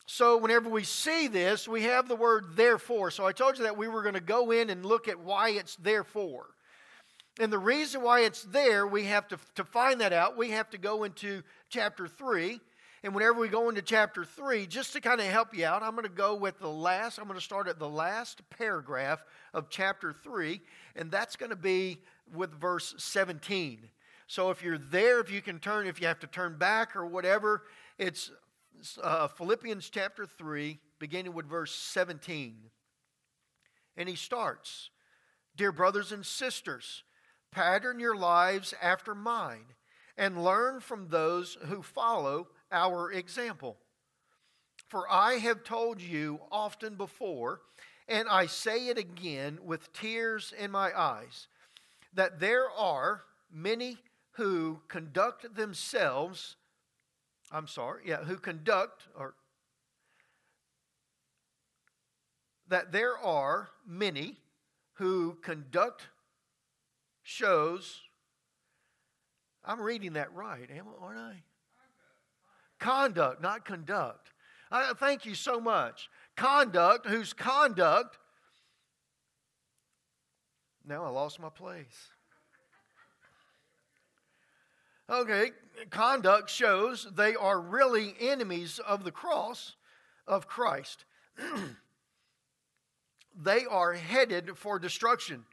So, 0.06 0.38
whenever 0.38 0.70
we 0.70 0.84
see 0.84 1.28
this, 1.28 1.68
we 1.68 1.84
have 1.84 2.08
the 2.08 2.16
word 2.16 2.56
therefore. 2.56 3.12
So, 3.12 3.26
I 3.26 3.32
told 3.32 3.58
you 3.58 3.64
that 3.66 3.78
we 3.78 3.88
were 3.88 4.02
going 4.02 4.16
to 4.16 4.20
go 4.20 4.52
in 4.52 4.72
and 4.72 4.84
look 4.84 5.08
at 5.08 5.20
why 5.20 5.50
it's 5.50 5.76
therefore. 5.76 6.48
And 7.40 7.54
the 7.54 7.58
reason 7.58 8.02
why 8.02 8.22
it's 8.22 8.44
there, 8.44 8.86
we 8.86 9.06
have 9.06 9.28
to, 9.30 9.40
to 9.56 9.64
find 9.64 10.02
that 10.02 10.12
out, 10.12 10.36
we 10.36 10.50
have 10.50 10.70
to 10.72 10.78
go 10.78 11.06
into 11.06 11.42
chapter 11.70 12.06
3. 12.06 12.60
And 13.02 13.16
whenever 13.16 13.40
we 13.40 13.48
go 13.48 13.70
into 13.70 13.82
chapter 13.82 14.26
3, 14.26 14.68
just 14.68 14.92
to 14.92 15.00
kind 15.00 15.22
of 15.22 15.28
help 15.28 15.56
you 15.56 15.66
out, 15.66 15.82
I'm 15.82 15.92
going 15.92 16.04
to 16.04 16.10
go 16.10 16.36
with 16.36 16.60
the 16.60 16.70
last, 16.70 17.18
I'm 17.18 17.28
going 17.28 17.40
to 17.40 17.44
start 17.44 17.70
at 17.70 17.80
the 17.80 17.88
last 17.88 18.42
paragraph 18.50 19.24
of 19.54 19.70
chapter 19.70 20.12
3, 20.12 20.60
and 20.98 21.10
that's 21.10 21.38
going 21.38 21.52
to 21.52 21.56
be 21.56 22.00
with 22.36 22.52
verse 22.60 22.94
17. 22.98 23.88
So 24.28 24.50
if 24.50 24.62
you're 24.62 24.78
there, 24.78 25.22
if 25.22 25.32
you 25.32 25.42
can 25.42 25.60
turn, 25.60 25.88
if 25.88 26.02
you 26.02 26.08
have 26.08 26.20
to 26.20 26.28
turn 26.28 26.58
back 26.58 26.94
or 26.94 27.06
whatever, 27.06 27.64
it's 27.98 28.32
uh, 29.02 29.30
Philippians 29.30 29.90
chapter 29.90 30.26
3, 30.26 30.78
beginning 31.00 31.34
with 31.34 31.46
verse 31.46 31.74
17. 31.74 32.58
And 33.96 34.10
he 34.10 34.16
starts 34.16 34.90
Dear 35.56 35.72
brothers 35.72 36.12
and 36.12 36.26
sisters, 36.26 37.04
Pattern 37.52 38.00
your 38.00 38.16
lives 38.16 38.74
after 38.82 39.16
mine 39.16 39.66
and 40.18 40.44
learn 40.44 40.80
from 40.80 41.08
those 41.08 41.58
who 41.66 41.82
follow 41.82 42.48
our 42.72 43.12
example. 43.12 43.78
For 44.88 45.10
I 45.10 45.36
have 45.36 45.64
told 45.64 46.02
you 46.02 46.40
often 46.52 46.96
before, 46.96 47.62
and 48.08 48.28
I 48.28 48.48
say 48.48 48.88
it 48.88 48.98
again 48.98 49.60
with 49.64 49.94
tears 49.94 50.54
in 50.58 50.72
my 50.72 50.98
eyes, 50.98 51.48
that 52.14 52.40
there 52.40 52.70
are 52.72 53.22
many 53.52 53.98
who 54.32 54.82
conduct 54.88 55.56
themselves, 55.56 56.56
I'm 57.52 57.68
sorry, 57.68 58.04
yeah, 58.06 58.24
who 58.24 58.38
conduct, 58.38 59.04
or 59.16 59.36
that 62.68 62.92
there 62.92 63.18
are 63.18 63.70
many 63.86 64.38
who 64.94 65.38
conduct 65.42 66.08
shows, 67.30 68.02
I'm 69.64 69.80
reading 69.80 70.14
that 70.14 70.34
right, 70.34 70.68
aren't 71.00 71.20
I? 71.20 71.44
conduct, 72.80 73.42
not 73.42 73.66
conduct. 73.66 74.32
I 74.72 74.94
thank 74.96 75.26
you 75.26 75.36
so 75.36 75.60
much. 75.60 76.10
Conduct, 76.36 77.06
whose 77.06 77.34
conduct. 77.34 78.18
Now 80.86 81.04
I 81.06 81.10
lost 81.10 81.40
my 81.40 81.50
place. 81.50 82.10
Okay, 85.10 85.52
conduct 85.90 86.50
shows 86.50 87.08
they 87.16 87.36
are 87.36 87.60
really 87.60 88.14
enemies 88.20 88.80
of 88.80 89.04
the 89.04 89.12
cross 89.12 89.76
of 90.28 90.48
Christ. 90.48 91.06
they 93.36 93.66
are 93.66 93.94
headed 93.94 94.56
for 94.56 94.78
destruction. 94.80 95.46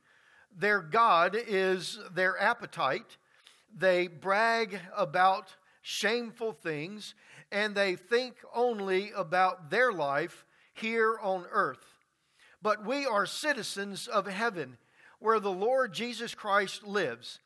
Their 0.56 0.80
God 0.80 1.36
is 1.36 1.98
their 2.14 2.38
appetite. 2.40 3.16
They 3.74 4.06
brag 4.06 4.80
about 4.96 5.54
shameful 5.82 6.52
things, 6.52 7.14
and 7.52 7.74
they 7.74 7.94
think 7.94 8.36
only 8.54 9.12
about 9.12 9.70
their 9.70 9.92
life 9.92 10.44
here 10.74 11.18
on 11.22 11.44
earth. 11.50 11.84
But 12.62 12.84
we 12.84 13.06
are 13.06 13.26
citizens 13.26 14.08
of 14.08 14.26
heaven, 14.26 14.78
where 15.18 15.40
the 15.40 15.52
Lord 15.52 15.92
Jesus 15.92 16.34
Christ 16.34 16.84
lives 16.86 17.40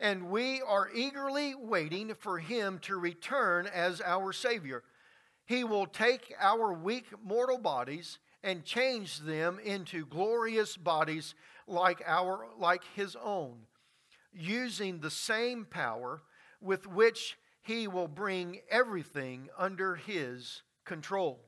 and 0.00 0.30
we 0.30 0.60
are 0.60 0.90
eagerly 0.94 1.54
waiting 1.54 2.14
for 2.14 2.38
him 2.38 2.78
to 2.80 2.96
return 2.96 3.66
as 3.66 4.00
our 4.00 4.32
Savior. 4.32 4.82
He 5.46 5.64
will 5.64 5.86
take 5.86 6.34
our 6.40 6.72
weak 6.72 7.06
mortal 7.22 7.58
bodies 7.58 8.18
and 8.42 8.64
change 8.64 9.20
them 9.20 9.58
into 9.64 10.06
glorious 10.06 10.76
bodies 10.76 11.34
like 11.66 12.02
our 12.06 12.46
like 12.58 12.82
his 12.94 13.16
own, 13.22 13.60
using 14.32 15.00
the 15.00 15.10
same 15.10 15.64
power 15.64 16.22
with 16.60 16.86
which 16.86 17.36
he 17.62 17.88
will 17.88 18.08
bring 18.08 18.60
everything 18.70 19.48
under 19.56 19.96
his 19.96 20.62
control. 20.84 21.40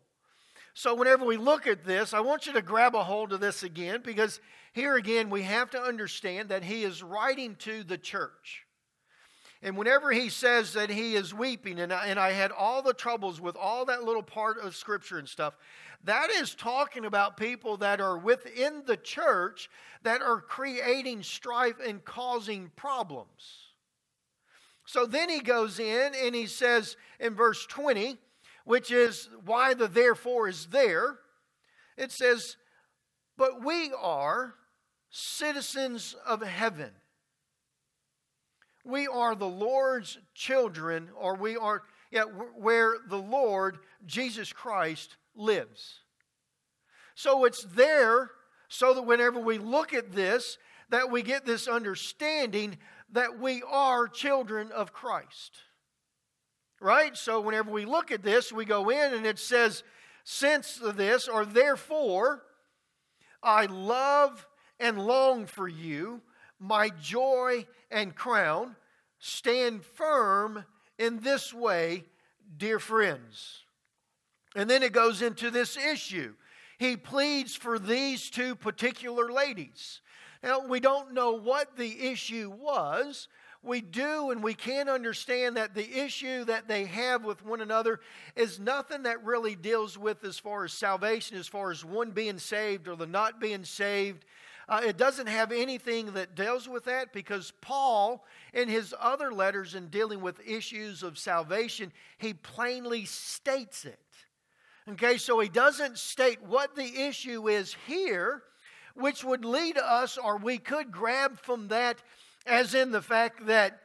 So, 0.75 0.95
whenever 0.95 1.25
we 1.25 1.39
look 1.39 1.67
at 1.67 1.85
this, 1.85 2.13
I 2.13 2.21
want 2.21 2.47
you 2.47 2.53
to 2.53 2.63
grab 2.63 2.95
a 2.95 3.03
hold 3.03 3.33
of 3.33 3.41
this 3.41 3.63
again 3.63 4.03
because 4.05 4.41
here 4.75 4.97
again 4.97 5.31
we 5.31 5.43
have 5.43 5.71
to 5.71 5.81
understand 5.81 6.51
that 6.51 6.63
he 6.63 6.85
is 6.85 7.03
writing 7.03 7.57
to 7.61 7.83
the 7.83 7.97
church. 7.97 8.66
And 9.63 9.77
whenever 9.77 10.13
he 10.13 10.29
says 10.29 10.75
that 10.75 10.91
he 10.91 11.15
is 11.15 11.33
weeping, 11.33 11.81
and 11.81 11.93
I, 11.93 12.07
and 12.07 12.21
I 12.21 12.33
had 12.33 12.53
all 12.53 12.83
the 12.83 12.93
troubles 12.93 13.41
with 13.41 13.57
all 13.57 13.87
that 13.87 14.05
little 14.05 14.23
part 14.23 14.59
of 14.59 14.77
scripture 14.77 15.19
and 15.19 15.29
stuff, 15.29 15.57
that 16.05 16.31
is 16.31 16.55
talking 16.55 17.05
about 17.05 17.37
people 17.37 17.79
that 17.79 18.01
are 18.01 18.19
within 18.19 18.83
the 18.87 18.97
church 18.97 19.71
that 20.03 20.21
are 20.23 20.41
creating 20.41 21.23
strife 21.23 21.77
and 21.85 22.05
causing 22.05 22.71
problems. 22.77 23.73
So 24.85 25.05
then 25.05 25.29
he 25.29 25.41
goes 25.41 25.81
in 25.81 26.13
and 26.15 26.35
he 26.35 26.47
says 26.47 26.97
in 27.19 27.35
verse 27.35 27.67
20, 27.67 28.19
which 28.65 28.91
is 28.93 29.29
why 29.45 29.75
the 29.75 29.89
therefore 29.89 30.49
is 30.49 30.67
there. 30.67 31.19
It 31.97 32.13
says, 32.13 32.57
But 33.37 33.65
we 33.65 33.93
are 34.01 34.55
citizens 35.11 36.15
of 36.27 36.43
heaven. 36.43 36.91
We 38.87 39.09
are 39.09 39.35
the 39.35 39.49
Lord's 39.49 40.17
children, 40.33 41.09
or 41.19 41.35
we 41.35 41.57
are, 41.57 41.83
yeah, 42.13 42.23
where 42.23 42.95
the 43.09 43.19
Lord 43.19 43.79
Jesus 44.07 44.53
Christ 44.53 45.17
lives. 45.35 46.01
So 47.17 47.45
it's 47.47 47.65
there 47.65 48.31
so 48.69 48.95
that 48.95 49.03
whenever 49.03 49.41
we 49.41 49.59
look 49.59 49.93
at 49.93 50.13
this, 50.13 50.57
that 50.91 51.11
we 51.11 51.23
get 51.23 51.45
this 51.45 51.67
understanding 51.67 52.79
that 53.11 53.41
we 53.41 53.63
are 53.69 54.07
children 54.07 54.71
of 54.71 54.93
Christ. 54.93 55.63
Right? 56.81 57.17
So 57.17 57.41
whenever 57.41 57.73
we 57.73 57.87
look 57.87 58.13
at 58.13 58.23
this, 58.23 58.53
we 58.53 58.65
go 58.65 58.91
in 58.91 59.15
and 59.15 59.27
it 59.27 59.41
says, 59.41 59.83
since 60.23 60.81
this, 60.81 61.27
or 61.27 61.45
therefore, 61.45 62.45
I 63.43 63.67
love 63.67 64.47
and 64.79 64.99
long 65.05 65.47
for 65.47 65.67
you, 65.67 66.23
my 66.61 66.91
joy 67.01 67.67
and 67.91 68.15
crown. 68.15 68.77
Stand 69.19 69.85
firm 69.85 70.65
in 70.99 71.21
this 71.21 71.53
way, 71.53 72.05
dear 72.57 72.79
friends. 72.79 73.63
And 74.55 74.69
then 74.69 74.83
it 74.83 74.93
goes 74.93 75.23
into 75.23 75.51
this 75.51 75.77
issue. 75.77 76.35
He 76.79 76.97
pleads 76.97 77.55
for 77.55 77.79
these 77.79 78.31
two 78.31 78.55
particular 78.55 79.31
ladies. 79.33 80.01
Now, 80.43 80.67
we 80.67 80.81
don't 80.81 81.13
know 81.13 81.33
what 81.33 81.77
the 81.77 82.09
issue 82.11 82.51
was, 82.51 83.29
we 83.67 83.81
do 83.81 84.31
and 84.31 84.43
we 84.43 84.55
can 84.55 84.89
understand 84.89 85.57
that 85.57 85.75
the 85.75 85.99
issue 85.99 86.45
that 86.45 86.69
they 86.69 86.85
have 86.85 87.25
with 87.25 87.45
one 87.45 87.61
another 87.61 88.01
is 88.37 88.61
nothing 88.61 89.03
that 89.03 89.25
really 89.25 89.57
deals 89.57 89.99
with 89.99 90.23
as 90.25 90.39
far 90.39 90.65
as 90.65 90.73
salvation, 90.73 91.37
as 91.37 91.49
far 91.49 91.71
as 91.71 91.85
one 91.85 92.13
being 92.13 92.39
saved 92.39 92.87
or 92.87 92.95
the 92.95 93.07
not 93.07 93.41
being 93.41 93.65
saved. 93.65 94.25
Uh, 94.69 94.81
it 94.85 94.97
doesn't 94.97 95.29
have 95.29 95.53
anything 95.53 96.13
that 96.15 96.35
deals 96.35 96.69
with 96.69 96.85
that 96.87 97.13
because 97.13 97.53
Paul, 97.61 98.25
in 98.53 98.69
his 98.69 98.93
other 98.99 99.33
letters 99.33 99.77
in 99.77 99.89
dealing 99.89 100.21
with 100.21 100.41
issues 100.45 101.05
of 101.05 101.19
salvation, 101.19 101.93
he 102.19 102.35
plainly 102.35 103.05
states 103.05 103.85
it. 103.85 104.01
Okay, 104.89 105.19
so 105.19 105.39
he 105.39 105.49
doesn't 105.49 105.99
state 105.99 106.43
what 106.43 106.75
the 106.75 107.07
issue 107.07 107.49
is 107.49 107.77
here, 107.87 108.43
which 108.95 109.25
would 109.25 109.45
lead 109.45 109.79
us, 109.79 110.19
or 110.19 110.37
we 110.37 110.59
could 110.59 110.91
grab 110.91 111.39
from 111.41 111.69
that 111.69 111.99
as 112.47 112.75
in 112.75 112.93
the 112.93 113.03
fact 113.03 113.47
that 113.47 113.81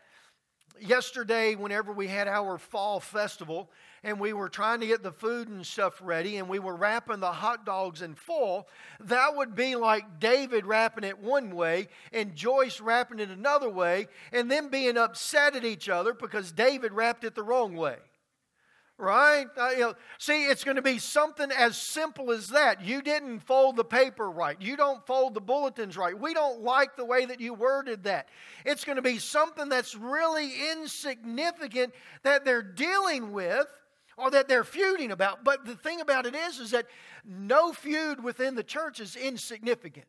yesterday, 0.79 1.55
whenever 1.55 1.91
we 1.91 2.07
had 2.07 2.27
our 2.27 2.57
fall 2.57 2.99
festival, 2.99 3.69
and 4.03 4.19
we 4.19 4.33
were 4.33 4.49
trying 4.49 4.79
to 4.79 4.87
get 4.87 5.03
the 5.03 5.11
food 5.11 5.47
and 5.47 5.65
stuff 5.65 6.01
ready, 6.01 6.37
and 6.37 6.49
we 6.49 6.59
were 6.59 6.75
wrapping 6.75 7.19
the 7.19 7.31
hot 7.31 7.65
dogs 7.65 8.01
in 8.01 8.15
full, 8.15 8.67
that 8.99 9.35
would 9.35 9.55
be 9.55 9.75
like 9.75 10.19
David 10.19 10.65
wrapping 10.65 11.03
it 11.03 11.19
one 11.19 11.55
way 11.55 11.87
and 12.11 12.35
Joyce 12.35 12.81
wrapping 12.81 13.19
it 13.19 13.29
another 13.29 13.69
way, 13.69 14.07
and 14.31 14.49
then 14.49 14.69
being 14.69 14.97
upset 14.97 15.55
at 15.55 15.65
each 15.65 15.89
other 15.89 16.13
because 16.13 16.51
David 16.51 16.93
wrapped 16.93 17.23
it 17.23 17.35
the 17.35 17.43
wrong 17.43 17.75
way 17.75 17.97
right? 19.01 19.47
Uh, 19.57 19.69
you 19.69 19.79
know, 19.79 19.95
see, 20.19 20.45
it's 20.45 20.63
going 20.63 20.75
to 20.75 20.81
be 20.81 20.99
something 20.99 21.49
as 21.51 21.75
simple 21.75 22.31
as 22.31 22.49
that. 22.49 22.81
You 22.85 23.01
didn't 23.01 23.39
fold 23.39 23.75
the 23.75 23.83
paper 23.83 24.29
right. 24.29 24.55
You 24.61 24.77
don't 24.77 25.05
fold 25.07 25.33
the 25.33 25.41
bulletins 25.41 25.97
right. 25.97 26.17
We 26.17 26.33
don't 26.33 26.61
like 26.61 26.95
the 26.95 27.05
way 27.05 27.25
that 27.25 27.41
you 27.41 27.55
worded 27.55 28.03
that. 28.03 28.29
It's 28.63 28.85
going 28.85 28.97
to 28.97 29.01
be 29.01 29.17
something 29.17 29.69
that's 29.69 29.95
really 29.95 30.51
insignificant 30.71 31.93
that 32.21 32.45
they're 32.45 32.61
dealing 32.61 33.31
with 33.33 33.65
or 34.17 34.31
that 34.31 34.47
they're 34.47 34.63
feuding 34.63 35.11
about. 35.11 35.43
But 35.43 35.65
the 35.65 35.75
thing 35.75 36.01
about 36.01 36.25
it 36.25 36.35
is, 36.35 36.59
is 36.59 36.71
that 36.71 36.87
no 37.25 37.73
feud 37.73 38.23
within 38.23 38.55
the 38.55 38.63
church 38.63 38.99
is 38.99 39.15
insignificant. 39.15 40.05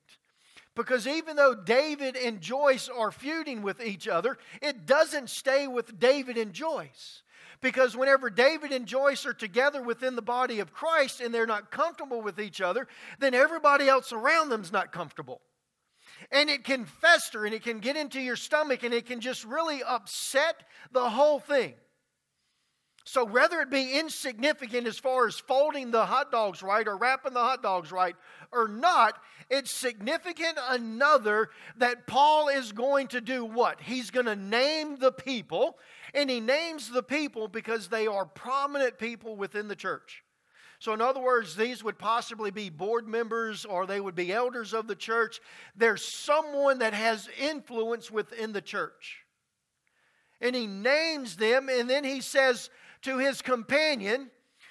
Because 0.75 1.07
even 1.07 1.37
though 1.37 1.55
David 1.55 2.17
and 2.17 2.41
Joyce 2.41 2.89
are 2.89 3.13
feuding 3.13 3.63
with 3.63 3.83
each 3.83 4.09
other, 4.09 4.39
it 4.63 4.87
doesn't 4.87 5.29
stay 5.29 5.67
with 5.67 5.99
David 5.99 6.39
and 6.39 6.53
Joyce. 6.53 7.23
Because 7.61 7.97
whenever 7.97 8.31
David 8.31 8.73
and 8.73 8.87
Joyce 8.87 9.27
are 9.27 9.35
together 9.35 9.83
within 9.83 10.17
the 10.17 10.23
body 10.23 10.61
of 10.61 10.73
Christ 10.73 11.21
and 11.21 11.33
they're 11.33 11.47
not 11.47 11.71
comfortable 11.71 12.23
with 12.23 12.41
each 12.41 12.61
other, 12.61 12.89
then 13.21 13.35
everybody 13.35 13.89
else 13.89 14.13
around 14.13 14.49
them's 14.49 14.73
not 14.73 14.93
comfortable. 14.93 15.43
And 16.31 16.49
it 16.49 16.65
can 16.65 16.87
fester 16.87 17.45
and 17.45 17.55
it 17.55 17.63
can 17.63 17.79
get 17.79 17.97
into 17.97 18.21
your 18.21 18.37
stomach 18.37 18.83
and 18.83 18.95
it 18.95 19.07
can 19.07 19.21
just 19.21 19.45
really 19.45 19.83
upset 19.83 20.65
the 20.91 21.11
whole 21.11 21.39
thing. 21.39 21.75
So, 23.05 23.25
whether 23.25 23.61
it 23.61 23.71
be 23.71 23.99
insignificant 23.99 24.87
as 24.87 24.99
far 24.99 25.27
as 25.27 25.39
folding 25.39 25.91
the 25.91 26.07
hot 26.07 26.31
dogs 26.31 26.63
right 26.63 26.87
or 26.87 26.97
wrapping 26.97 27.35
the 27.35 27.41
hot 27.41 27.63
dogs 27.63 27.91
right 27.91 28.15
or 28.53 28.69
not, 28.69 29.19
it's 29.51 29.73
significant 29.73 30.57
another 30.69 31.51
that 31.79 32.07
Paul 32.07 32.49
is 32.49 32.71
going 32.71 33.09
to 33.09 33.21
do 33.21 33.45
what? 33.45 33.81
He's 33.81 34.11
going 34.11 34.27
to 34.27 34.37
name 34.37 34.99
the 34.99 35.11
people 35.11 35.79
and 36.15 36.31
he 36.31 36.39
names 36.39 36.91
the 36.91 37.03
people 37.03 37.49
because 37.49 37.89
they 37.89 38.07
are 38.07 38.25
prominent 38.25 38.99
people 38.99 39.37
within 39.37 39.67
the 39.67 39.77
church. 39.77 40.23
So, 40.79 40.93
in 40.93 41.01
other 41.01 41.21
words, 41.21 41.57
these 41.57 41.83
would 41.85 41.99
possibly 41.99 42.51
be 42.51 42.69
board 42.69 43.07
members 43.07 43.65
or 43.65 43.87
they 43.87 44.01
would 44.01 44.17
be 44.17 44.33
elders 44.33 44.75
of 44.75 44.87
the 44.89 44.97
church. 44.97 45.41
There's 45.77 46.05
someone 46.05 46.81
that 46.81 46.93
has 46.93 47.29
influence 47.41 48.11
within 48.11 48.53
the 48.53 48.61
church. 48.61 49.19
And 50.41 50.57
he 50.57 50.67
names 50.67 51.37
them, 51.37 51.69
and 51.69 51.89
then 51.89 52.03
he 52.03 52.21
says 52.21 52.69
to 53.03 53.19
his 53.19 53.43
companion, 53.43 54.31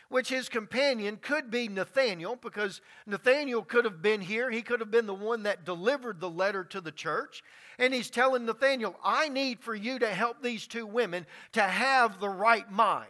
which 0.09 0.29
his 0.29 0.49
companion 0.49 1.17
could 1.17 1.49
be 1.49 1.67
Nathaniel, 1.67 2.35
because 2.35 2.81
Nathaniel 3.05 3.63
could 3.63 3.85
have 3.85 4.01
been 4.01 4.21
here. 4.21 4.49
He 4.49 4.61
could 4.61 4.79
have 4.79 4.91
been 4.91 5.07
the 5.07 5.13
one 5.13 5.43
that 5.43 5.65
delivered 5.65 6.19
the 6.19 6.29
letter 6.29 6.63
to 6.65 6.81
the 6.81 6.91
church. 6.91 7.43
And 7.79 7.93
he's 7.93 8.09
telling 8.09 8.45
Nathaniel, 8.45 8.95
I 9.03 9.29
need 9.29 9.61
for 9.61 9.73
you 9.73 9.99
to 9.99 10.07
help 10.07 10.41
these 10.41 10.67
two 10.67 10.85
women 10.85 11.25
to 11.53 11.61
have 11.61 12.19
the 12.19 12.29
right 12.29 12.69
mind. 12.69 13.07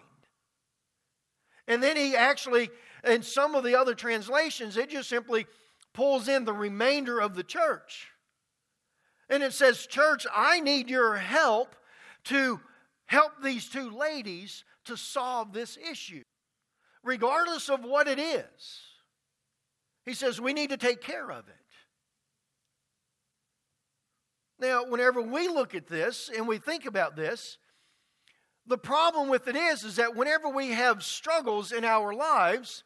And 1.68 1.82
then 1.82 1.98
he 1.98 2.16
actually, 2.16 2.70
in 3.04 3.24
some 3.24 3.56
of 3.56 3.64
the 3.64 3.76
other 3.76 3.96
translations, 3.96 4.78
it 4.78 4.90
just 4.90 5.10
simply 5.10 5.48
pulls 5.94 6.28
in 6.28 6.46
the 6.46 6.54
remainder 6.54 7.20
of 7.20 7.36
the 7.36 7.44
church. 7.44 8.08
And 9.30 9.42
it 9.44 9.54
says, 9.54 9.88
Church, 9.88 10.28
I 10.34 10.60
need 10.60 10.90
your 10.90 11.16
help 11.16 11.76
to 12.26 12.60
help 13.06 13.42
these 13.42 13.70
two 13.70 13.90
ladies 13.90 14.64
to 14.92 14.98
solve 14.98 15.54
this 15.54 15.78
issue, 15.78 16.24
regardless 17.04 17.70
of 17.70 17.84
what 17.84 18.08
it 18.08 18.20
is. 18.20 18.82
He 20.06 20.14
says 20.14 20.42
we 20.42 20.54
need 20.54 20.70
to 20.70 20.78
take 20.78 21.02
care 21.02 21.32
of 21.32 21.48
it. 21.48 21.56
Now, 24.60 24.86
whenever 24.86 25.22
we 25.22 25.48
look 25.48 25.74
at 25.74 25.88
this 25.88 26.30
and 26.36 26.48
we 26.48 26.58
think 26.60 26.86
about 26.86 27.16
this, 27.16 27.58
the 28.68 28.78
problem 28.78 29.30
with 29.30 29.48
it 29.48 29.56
is, 29.56 29.84
is 29.84 29.96
that 29.96 30.16
whenever 30.16 30.50
we 30.50 30.70
have 30.70 31.04
struggles 31.04 31.72
in 31.72 31.84
our 31.84 32.14
lives, 32.14 32.84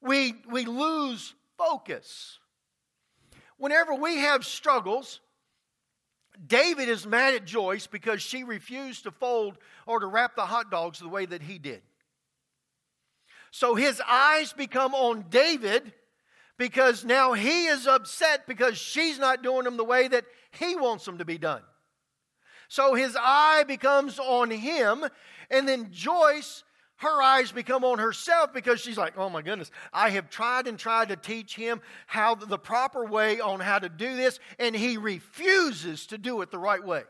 we, 0.00 0.34
we 0.50 0.64
lose 0.64 1.34
focus. 1.58 2.38
Whenever 3.58 3.94
we 3.94 4.18
have 4.18 4.46
struggles, 4.46 5.20
David 6.46 6.88
is 6.88 7.06
mad 7.06 7.34
at 7.34 7.44
Joyce 7.44 7.86
because 7.86 8.22
she 8.22 8.44
refused 8.44 9.04
to 9.04 9.10
fold 9.10 9.58
or 9.86 10.00
to 10.00 10.06
wrap 10.06 10.36
the 10.36 10.46
hot 10.46 10.70
dogs 10.70 10.98
the 10.98 11.08
way 11.08 11.26
that 11.26 11.42
he 11.42 11.58
did. 11.58 11.82
So 13.50 13.74
his 13.74 14.02
eyes 14.06 14.52
become 14.52 14.94
on 14.94 15.26
David 15.30 15.92
because 16.58 17.04
now 17.04 17.32
he 17.32 17.66
is 17.66 17.86
upset 17.86 18.46
because 18.46 18.76
she's 18.76 19.18
not 19.18 19.42
doing 19.42 19.64
them 19.64 19.76
the 19.76 19.84
way 19.84 20.08
that 20.08 20.24
he 20.50 20.76
wants 20.76 21.04
them 21.04 21.18
to 21.18 21.24
be 21.24 21.38
done. 21.38 21.62
So 22.68 22.94
his 22.94 23.16
eye 23.18 23.64
becomes 23.66 24.18
on 24.18 24.50
him, 24.50 25.04
and 25.50 25.68
then 25.68 25.88
Joyce 25.92 26.64
her 26.98 27.22
eyes 27.22 27.52
become 27.52 27.84
on 27.84 27.98
herself 27.98 28.52
because 28.54 28.80
she's 28.80 28.96
like, 28.96 29.18
oh 29.18 29.28
my 29.28 29.42
goodness, 29.42 29.70
I 29.92 30.10
have 30.10 30.30
tried 30.30 30.66
and 30.66 30.78
tried 30.78 31.08
to 31.10 31.16
teach 31.16 31.54
him 31.54 31.80
how 32.06 32.34
the 32.34 32.58
proper 32.58 33.04
way 33.04 33.40
on 33.40 33.60
how 33.60 33.78
to 33.78 33.88
do 33.88 34.16
this, 34.16 34.38
and 34.58 34.74
he 34.74 34.96
refuses 34.96 36.06
to 36.06 36.18
do 36.18 36.40
it 36.40 36.50
the 36.50 36.58
right 36.58 36.82
way. 36.82 37.02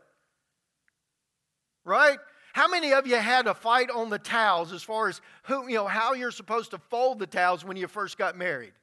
Right? 1.85 2.17
How 2.51 2.67
many 2.67 2.91
of 2.91 3.07
you 3.07 3.15
had 3.15 3.47
a 3.47 3.53
fight 3.53 3.89
on 3.89 4.09
the 4.09 4.19
towels 4.19 4.73
as 4.73 4.83
far 4.83 5.07
as 5.07 5.21
who, 5.43 5.69
you 5.69 5.75
know, 5.75 5.87
how 5.87 6.13
you're 6.13 6.31
supposed 6.31 6.71
to 6.71 6.79
fold 6.89 7.19
the 7.19 7.27
towels 7.27 7.63
when 7.63 7.77
you 7.77 7.87
first 7.87 8.17
got 8.17 8.35
married? 8.35 8.73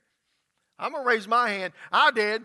I'm 0.78 0.92
gonna 0.92 1.04
raise 1.04 1.28
my 1.28 1.50
hand. 1.50 1.72
I 1.92 2.12
did. 2.12 2.44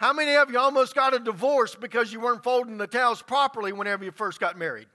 How 0.00 0.12
many 0.12 0.36
of 0.36 0.50
you 0.50 0.58
almost 0.58 0.94
got 0.94 1.14
a 1.14 1.18
divorce 1.18 1.74
because 1.74 2.12
you 2.12 2.20
weren't 2.20 2.44
folding 2.44 2.78
the 2.78 2.86
towels 2.86 3.20
properly 3.20 3.72
whenever 3.72 4.04
you 4.04 4.12
first 4.12 4.40
got 4.40 4.56
married? 4.56 4.86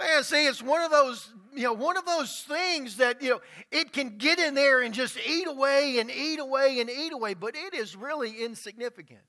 Man, 0.00 0.24
see, 0.24 0.46
it's 0.46 0.62
one 0.62 0.80
of 0.80 0.90
those, 0.90 1.30
you 1.54 1.64
know, 1.64 1.74
one 1.74 1.98
of 1.98 2.06
those 2.06 2.46
things 2.48 2.96
that, 2.96 3.20
you 3.20 3.28
know, 3.28 3.40
it 3.70 3.92
can 3.92 4.16
get 4.16 4.38
in 4.38 4.54
there 4.54 4.80
and 4.80 4.94
just 4.94 5.18
eat 5.28 5.46
away 5.46 5.98
and 5.98 6.10
eat 6.10 6.40
away 6.40 6.80
and 6.80 6.88
eat 6.88 7.12
away, 7.12 7.34
but 7.34 7.54
it 7.54 7.74
is 7.74 7.94
really 7.94 8.42
insignificant. 8.42 9.20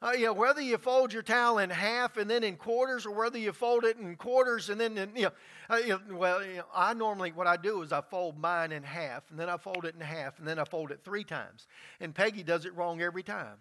Uh, 0.00 0.12
you 0.12 0.26
know, 0.26 0.32
whether 0.32 0.60
you 0.60 0.78
fold 0.78 1.12
your 1.12 1.24
towel 1.24 1.58
in 1.58 1.70
half 1.70 2.16
and 2.18 2.30
then 2.30 2.44
in 2.44 2.54
quarters, 2.54 3.04
or 3.04 3.12
whether 3.12 3.36
you 3.36 3.52
fold 3.52 3.84
it 3.84 3.96
in 3.96 4.14
quarters 4.14 4.70
and 4.70 4.80
then, 4.80 4.96
in, 4.96 5.10
you, 5.16 5.22
know, 5.22 5.32
uh, 5.68 5.76
you 5.76 5.88
know, 5.88 6.00
well, 6.16 6.44
you 6.44 6.58
know, 6.58 6.64
I 6.72 6.94
normally 6.94 7.32
what 7.32 7.48
I 7.48 7.56
do 7.56 7.82
is 7.82 7.90
I 7.90 8.00
fold 8.00 8.38
mine 8.38 8.70
in 8.70 8.84
half, 8.84 9.28
and 9.30 9.40
then 9.40 9.48
I 9.48 9.56
fold 9.56 9.84
it 9.84 9.96
in 9.96 10.00
half, 10.00 10.38
and 10.38 10.46
then 10.46 10.60
I 10.60 10.64
fold 10.64 10.92
it 10.92 11.00
three 11.04 11.24
times. 11.24 11.66
And 11.98 12.14
Peggy 12.14 12.44
does 12.44 12.64
it 12.64 12.76
wrong 12.76 13.02
every 13.02 13.24
time. 13.24 13.56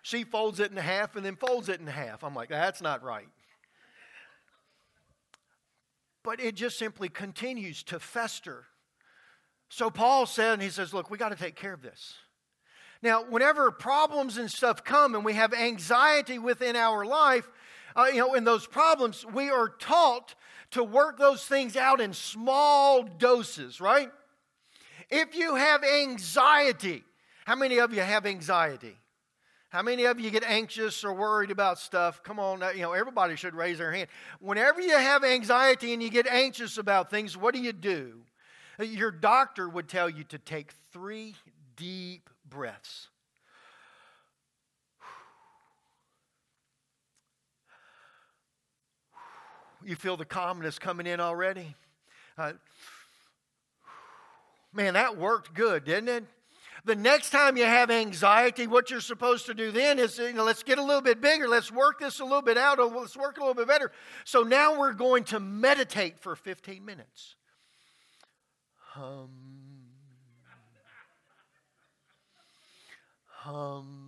She 0.00 0.24
folds 0.24 0.58
it 0.58 0.70
in 0.70 0.78
half 0.78 1.16
and 1.16 1.24
then 1.24 1.36
folds 1.36 1.68
it 1.68 1.80
in 1.80 1.86
half. 1.86 2.24
I'm 2.24 2.34
like, 2.34 2.48
that's 2.48 2.80
not 2.80 3.02
right 3.02 3.28
but 6.24 6.40
it 6.40 6.56
just 6.56 6.78
simply 6.78 7.08
continues 7.08 7.84
to 7.84 8.00
fester. 8.00 8.64
So 9.68 9.90
Paul 9.90 10.26
said, 10.26 10.54
and 10.54 10.62
he 10.62 10.70
says, 10.70 10.92
Look, 10.92 11.10
we 11.10 11.18
got 11.18 11.28
to 11.28 11.36
take 11.36 11.54
care 11.54 11.74
of 11.74 11.82
this. 11.82 12.14
Now, 13.02 13.22
whenever 13.22 13.70
problems 13.70 14.38
and 14.38 14.50
stuff 14.50 14.82
come 14.82 15.14
and 15.14 15.24
we 15.24 15.34
have 15.34 15.52
anxiety 15.52 16.38
within 16.38 16.74
our 16.74 17.04
life, 17.04 17.48
uh, 17.94 18.06
you 18.06 18.18
know, 18.18 18.34
in 18.34 18.44
those 18.44 18.66
problems, 18.66 19.26
we 19.32 19.50
are 19.50 19.68
taught 19.68 20.34
to 20.70 20.82
work 20.82 21.18
those 21.18 21.44
things 21.44 21.76
out 21.76 22.00
in 22.00 22.14
small 22.14 23.02
doses, 23.02 23.80
right? 23.80 24.10
If 25.10 25.36
you 25.36 25.54
have 25.54 25.84
anxiety, 25.84 27.04
how 27.44 27.56
many 27.56 27.78
of 27.78 27.92
you 27.92 28.00
have 28.00 28.24
anxiety? 28.24 28.96
How 29.74 29.82
many 29.82 30.04
of 30.04 30.20
you 30.20 30.30
get 30.30 30.44
anxious 30.44 31.02
or 31.02 31.12
worried 31.12 31.50
about 31.50 31.80
stuff? 31.80 32.22
Come 32.22 32.38
on, 32.38 32.62
you 32.76 32.82
know, 32.82 32.92
everybody 32.92 33.34
should 33.34 33.56
raise 33.56 33.78
their 33.78 33.90
hand. 33.90 34.06
Whenever 34.38 34.80
you 34.80 34.96
have 34.96 35.24
anxiety 35.24 35.92
and 35.92 36.00
you 36.00 36.10
get 36.10 36.28
anxious 36.28 36.78
about 36.78 37.10
things, 37.10 37.36
what 37.36 37.54
do 37.54 37.60
you 37.60 37.72
do? 37.72 38.20
Your 38.78 39.10
doctor 39.10 39.68
would 39.68 39.88
tell 39.88 40.08
you 40.08 40.22
to 40.28 40.38
take 40.38 40.70
three 40.92 41.34
deep 41.74 42.30
breaths. 42.48 43.08
You 49.84 49.96
feel 49.96 50.16
the 50.16 50.24
calmness 50.24 50.78
coming 50.78 51.08
in 51.08 51.18
already? 51.18 51.74
Uh, 52.38 52.52
man, 54.72 54.94
that 54.94 55.18
worked 55.18 55.52
good, 55.52 55.82
didn't 55.82 56.10
it? 56.10 56.24
The 56.86 56.94
next 56.94 57.30
time 57.30 57.56
you 57.56 57.64
have 57.64 57.90
anxiety, 57.90 58.66
what 58.66 58.90
you're 58.90 59.00
supposed 59.00 59.46
to 59.46 59.54
do 59.54 59.70
then 59.70 59.98
is, 59.98 60.18
you 60.18 60.34
know, 60.34 60.44
let's 60.44 60.62
get 60.62 60.78
a 60.78 60.82
little 60.82 61.00
bit 61.00 61.20
bigger. 61.20 61.48
Let's 61.48 61.72
work 61.72 62.00
this 62.00 62.20
a 62.20 62.24
little 62.24 62.42
bit 62.42 62.58
out. 62.58 62.78
Let's 62.78 63.16
work 63.16 63.38
a 63.38 63.40
little 63.40 63.54
bit 63.54 63.66
better. 63.66 63.90
So 64.24 64.42
now 64.42 64.78
we're 64.78 64.92
going 64.92 65.24
to 65.24 65.40
meditate 65.40 66.18
for 66.18 66.36
15 66.36 66.84
minutes. 66.84 67.36
Hum. 68.92 69.30
Hum. 73.44 74.03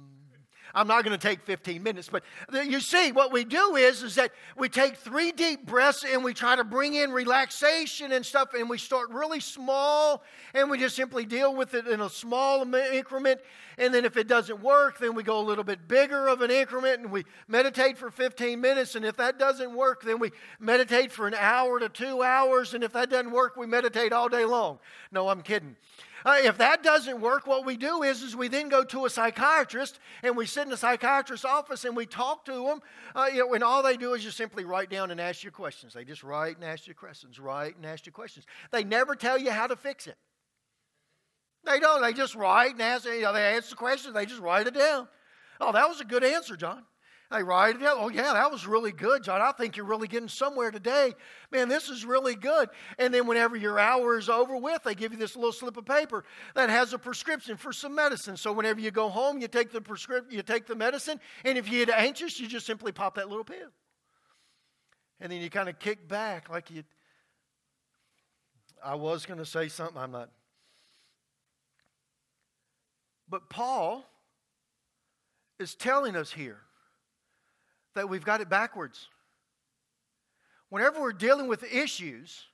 I'm 0.76 0.86
not 0.86 1.04
going 1.04 1.18
to 1.18 1.28
take 1.28 1.40
15 1.40 1.82
minutes, 1.82 2.10
but 2.12 2.22
you 2.52 2.80
see, 2.80 3.10
what 3.10 3.32
we 3.32 3.44
do 3.44 3.76
is, 3.76 4.02
is 4.02 4.14
that 4.16 4.30
we 4.58 4.68
take 4.68 4.96
three 4.96 5.32
deep 5.32 5.64
breaths 5.64 6.04
and 6.04 6.22
we 6.22 6.34
try 6.34 6.54
to 6.54 6.64
bring 6.64 6.92
in 6.92 7.12
relaxation 7.12 8.12
and 8.12 8.24
stuff, 8.24 8.52
and 8.52 8.68
we 8.68 8.76
start 8.76 9.08
really 9.08 9.40
small 9.40 10.22
and 10.52 10.70
we 10.70 10.78
just 10.78 10.94
simply 10.94 11.24
deal 11.24 11.56
with 11.56 11.72
it 11.72 11.86
in 11.86 12.02
a 12.02 12.10
small 12.10 12.62
increment. 12.74 13.40
And 13.78 13.92
then 13.92 14.04
if 14.04 14.18
it 14.18 14.28
doesn't 14.28 14.62
work, 14.62 14.98
then 14.98 15.14
we 15.14 15.22
go 15.22 15.40
a 15.40 15.42
little 15.42 15.64
bit 15.64 15.88
bigger 15.88 16.28
of 16.28 16.42
an 16.42 16.50
increment 16.50 17.00
and 17.00 17.10
we 17.10 17.24
meditate 17.48 17.96
for 17.96 18.10
15 18.10 18.60
minutes. 18.60 18.96
And 18.96 19.04
if 19.04 19.16
that 19.16 19.38
doesn't 19.38 19.74
work, 19.74 20.02
then 20.02 20.18
we 20.18 20.32
meditate 20.60 21.10
for 21.10 21.26
an 21.26 21.34
hour 21.34 21.80
to 21.80 21.88
two 21.88 22.22
hours. 22.22 22.74
And 22.74 22.84
if 22.84 22.92
that 22.92 23.10
doesn't 23.10 23.32
work, 23.32 23.56
we 23.56 23.66
meditate 23.66 24.12
all 24.12 24.28
day 24.28 24.44
long. 24.44 24.78
No, 25.10 25.28
I'm 25.28 25.42
kidding. 25.42 25.76
Uh, 26.26 26.38
if 26.42 26.58
that 26.58 26.82
doesn't 26.82 27.20
work, 27.20 27.46
what 27.46 27.64
we 27.64 27.76
do 27.76 28.02
is, 28.02 28.20
is 28.20 28.34
we 28.34 28.48
then 28.48 28.68
go 28.68 28.82
to 28.82 29.06
a 29.06 29.10
psychiatrist 29.10 30.00
and 30.24 30.36
we 30.36 30.44
sit 30.44 30.66
in 30.66 30.72
a 30.72 30.76
psychiatrist's 30.76 31.44
office 31.44 31.84
and 31.84 31.96
we 31.96 32.04
talk 32.04 32.44
to 32.44 32.52
them. 32.52 32.80
Uh, 33.14 33.26
you 33.32 33.38
know, 33.38 33.54
and 33.54 33.62
all 33.62 33.80
they 33.80 33.96
do 33.96 34.12
is 34.12 34.24
just 34.24 34.36
simply 34.36 34.64
write 34.64 34.90
down 34.90 35.12
and 35.12 35.20
ask 35.20 35.44
you 35.44 35.52
questions. 35.52 35.94
They 35.94 36.04
just 36.04 36.24
write 36.24 36.56
and 36.56 36.64
ask 36.64 36.88
you 36.88 36.94
questions, 36.94 37.38
write 37.38 37.76
and 37.76 37.86
ask 37.86 38.06
you 38.06 38.12
questions. 38.12 38.44
They 38.72 38.82
never 38.82 39.14
tell 39.14 39.38
you 39.38 39.52
how 39.52 39.68
to 39.68 39.76
fix 39.76 40.08
it. 40.08 40.16
They 41.64 41.78
don't. 41.78 42.02
They 42.02 42.12
just 42.12 42.34
write 42.34 42.72
and 42.72 42.82
ask. 42.82 43.04
You 43.04 43.22
know, 43.22 43.32
they 43.32 43.54
answer 43.54 43.76
questions. 43.76 44.12
They 44.12 44.26
just 44.26 44.40
write 44.40 44.66
it 44.66 44.74
down. 44.74 45.06
Oh, 45.60 45.70
that 45.70 45.88
was 45.88 46.00
a 46.00 46.04
good 46.04 46.24
answer, 46.24 46.56
John. 46.56 46.82
They 47.30 47.42
write 47.42 47.76
it. 47.76 47.82
Oh, 47.84 48.08
yeah, 48.08 48.34
that 48.34 48.52
was 48.52 48.66
really 48.66 48.92
good, 48.92 49.24
John. 49.24 49.40
I 49.40 49.50
think 49.50 49.76
you're 49.76 49.86
really 49.86 50.06
getting 50.06 50.28
somewhere 50.28 50.70
today. 50.70 51.12
Man, 51.50 51.68
this 51.68 51.88
is 51.88 52.04
really 52.04 52.36
good. 52.36 52.68
And 52.98 53.12
then 53.12 53.26
whenever 53.26 53.56
your 53.56 53.80
hour 53.80 54.16
is 54.16 54.28
over 54.28 54.56
with, 54.56 54.84
they 54.84 54.94
give 54.94 55.12
you 55.12 55.18
this 55.18 55.34
little 55.34 55.52
slip 55.52 55.76
of 55.76 55.84
paper 55.84 56.24
that 56.54 56.70
has 56.70 56.92
a 56.92 56.98
prescription 56.98 57.56
for 57.56 57.72
some 57.72 57.96
medicine. 57.96 58.36
So 58.36 58.52
whenever 58.52 58.78
you 58.78 58.92
go 58.92 59.08
home, 59.08 59.40
you 59.40 59.48
take 59.48 59.72
the 59.72 59.80
prescription, 59.80 60.32
you 60.32 60.42
take 60.42 60.66
the 60.66 60.76
medicine, 60.76 61.18
and 61.44 61.58
if 61.58 61.70
you 61.70 61.84
get 61.84 61.98
anxious, 61.98 62.38
you 62.38 62.46
just 62.46 62.64
simply 62.64 62.92
pop 62.92 63.16
that 63.16 63.28
little 63.28 63.44
pill. 63.44 63.70
And 65.18 65.32
then 65.32 65.40
you 65.40 65.50
kind 65.50 65.68
of 65.68 65.80
kick 65.80 66.06
back 66.06 66.48
like 66.48 66.70
you. 66.70 66.84
I 68.84 68.94
was 68.94 69.26
going 69.26 69.38
to 69.38 69.46
say 69.46 69.66
something, 69.66 69.98
I'm 69.98 70.12
not. 70.12 70.30
But 73.28 73.50
Paul 73.50 74.08
is 75.58 75.74
telling 75.74 76.14
us 76.14 76.30
here 76.30 76.60
that 77.96 78.08
we've 78.08 78.24
got 78.24 78.40
it 78.40 78.48
backwards. 78.48 79.08
Whenever 80.68 81.00
we're 81.00 81.12
dealing 81.12 81.48
with 81.48 81.64
issues, 81.64 82.44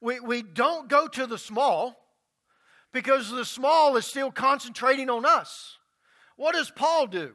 we, 0.00 0.20
we 0.20 0.42
don't 0.42 0.88
go 0.88 1.08
to 1.08 1.26
the 1.26 1.38
small 1.38 1.96
because 2.92 3.30
the 3.30 3.44
small 3.44 3.96
is 3.96 4.06
still 4.06 4.30
concentrating 4.30 5.10
on 5.10 5.26
us. 5.26 5.76
What 6.36 6.54
does 6.54 6.70
Paul 6.70 7.06
do? 7.06 7.34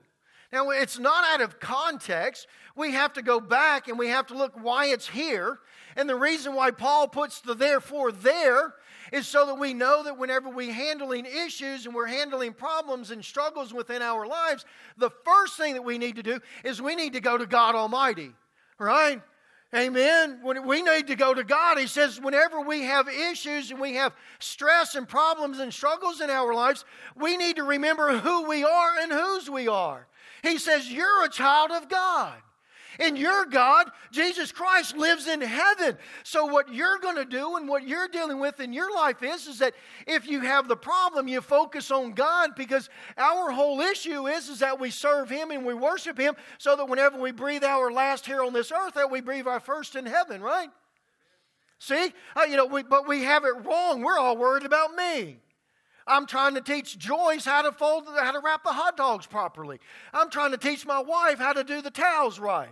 Now, 0.51 0.69
it's 0.69 0.99
not 0.99 1.25
out 1.25 1.41
of 1.41 1.59
context. 1.59 2.47
We 2.75 2.91
have 2.91 3.13
to 3.13 3.21
go 3.21 3.39
back 3.39 3.87
and 3.87 3.97
we 3.97 4.07
have 4.09 4.27
to 4.27 4.37
look 4.37 4.53
why 4.55 4.87
it's 4.87 5.09
here. 5.09 5.59
And 5.95 6.07
the 6.07 6.15
reason 6.15 6.53
why 6.53 6.71
Paul 6.71 7.07
puts 7.07 7.41
the 7.41 7.55
therefore 7.55 8.11
there 8.11 8.73
is 9.11 9.27
so 9.27 9.45
that 9.45 9.55
we 9.55 9.73
know 9.73 10.03
that 10.03 10.17
whenever 10.17 10.49
we're 10.49 10.73
handling 10.73 11.25
issues 11.25 11.85
and 11.85 11.93
we're 11.93 12.07
handling 12.07 12.53
problems 12.53 13.11
and 13.11 13.23
struggles 13.23 13.73
within 13.73 14.01
our 14.01 14.25
lives, 14.25 14.65
the 14.97 15.09
first 15.23 15.57
thing 15.57 15.73
that 15.73 15.83
we 15.83 15.97
need 15.97 16.15
to 16.15 16.23
do 16.23 16.39
is 16.63 16.81
we 16.81 16.95
need 16.95 17.13
to 17.13 17.21
go 17.21 17.37
to 17.37 17.45
God 17.45 17.75
Almighty, 17.75 18.31
right? 18.79 19.21
Amen. 19.75 20.39
When 20.43 20.67
we 20.67 20.83
need 20.83 21.07
to 21.07 21.15
go 21.15 21.33
to 21.33 21.43
God, 21.43 21.79
He 21.79 21.87
says, 21.87 22.21
whenever 22.21 22.61
we 22.61 22.83
have 22.83 23.07
issues 23.09 23.71
and 23.71 23.79
we 23.79 23.95
have 23.95 24.13
stress 24.39 24.93
and 24.93 25.07
problems 25.07 25.59
and 25.59 25.73
struggles 25.73 26.21
in 26.21 26.29
our 26.29 26.53
lives, 26.53 26.85
we 27.15 27.37
need 27.37 27.55
to 27.55 27.63
remember 27.63 28.19
who 28.19 28.47
we 28.47 28.63
are 28.63 28.99
and 28.99 29.11
whose 29.11 29.49
we 29.49 29.67
are. 29.67 30.07
He 30.43 30.59
says, 30.59 30.91
You're 30.91 31.25
a 31.25 31.29
child 31.29 31.71
of 31.71 31.89
God. 31.89 32.35
And 32.99 33.17
your 33.17 33.45
God, 33.45 33.89
Jesus 34.11 34.51
Christ, 34.51 34.95
lives 34.95 35.27
in 35.27 35.41
heaven. 35.41 35.97
So, 36.23 36.45
what 36.45 36.73
you're 36.73 36.99
going 36.99 37.15
to 37.15 37.25
do 37.25 37.55
and 37.55 37.67
what 37.67 37.87
you're 37.87 38.07
dealing 38.07 38.39
with 38.39 38.59
in 38.59 38.73
your 38.73 38.93
life 38.93 39.23
is, 39.23 39.47
is 39.47 39.59
that 39.59 39.73
if 40.07 40.27
you 40.27 40.41
have 40.41 40.67
the 40.67 40.75
problem, 40.75 41.27
you 41.27 41.41
focus 41.41 41.91
on 41.91 42.11
God 42.11 42.51
because 42.55 42.89
our 43.17 43.51
whole 43.51 43.81
issue 43.81 44.27
is, 44.27 44.49
is 44.49 44.59
that 44.59 44.79
we 44.79 44.91
serve 44.91 45.29
Him 45.29 45.51
and 45.51 45.65
we 45.65 45.73
worship 45.73 46.17
Him 46.17 46.35
so 46.57 46.75
that 46.75 46.87
whenever 46.87 47.19
we 47.19 47.31
breathe 47.31 47.63
our 47.63 47.91
last 47.91 48.25
here 48.25 48.43
on 48.43 48.53
this 48.53 48.71
earth, 48.71 48.93
that 48.95 49.11
we 49.11 49.21
breathe 49.21 49.47
our 49.47 49.59
first 49.59 49.95
in 49.95 50.05
heaven, 50.05 50.41
right? 50.41 50.69
See? 51.79 52.13
Uh, 52.35 52.43
you 52.43 52.55
know, 52.55 52.65
we, 52.65 52.83
but 52.83 53.07
we 53.07 53.23
have 53.23 53.43
it 53.43 53.65
wrong. 53.65 54.01
We're 54.01 54.17
all 54.17 54.37
worried 54.37 54.65
about 54.65 54.95
me. 54.95 55.39
I'm 56.05 56.25
trying 56.25 56.55
to 56.55 56.61
teach 56.61 56.97
Joyce 56.97 57.45
how 57.45 57.61
to 57.61 57.71
fold, 57.71 58.05
how 58.07 58.31
to 58.31 58.39
wrap 58.39 58.63
the 58.63 58.73
hot 58.73 58.97
dogs 58.97 59.25
properly. 59.25 59.79
I'm 60.13 60.29
trying 60.29 60.51
to 60.51 60.57
teach 60.57 60.85
my 60.85 61.01
wife 61.01 61.39
how 61.39 61.53
to 61.53 61.63
do 61.63 61.81
the 61.81 61.91
towels 61.91 62.39
right. 62.39 62.69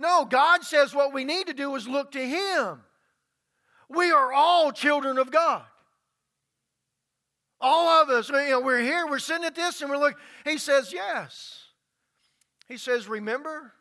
No, 0.00 0.24
God 0.24 0.64
says 0.64 0.94
what 0.94 1.12
we 1.12 1.24
need 1.24 1.46
to 1.48 1.52
do 1.52 1.76
is 1.76 1.86
look 1.86 2.12
to 2.12 2.26
Him. 2.26 2.80
We 3.90 4.10
are 4.10 4.32
all 4.32 4.72
children 4.72 5.18
of 5.18 5.30
God. 5.30 5.62
All 7.60 8.02
of 8.02 8.08
us, 8.08 8.30
you 8.30 8.48
know, 8.48 8.60
we're 8.62 8.80
here, 8.80 9.06
we're 9.06 9.18
sitting 9.18 9.44
at 9.44 9.54
this, 9.54 9.82
and 9.82 9.90
we're 9.90 9.98
looking. 9.98 10.18
He 10.44 10.56
says, 10.56 10.90
Yes. 10.90 11.64
He 12.66 12.78
says, 12.78 13.08
Remember 13.08 13.74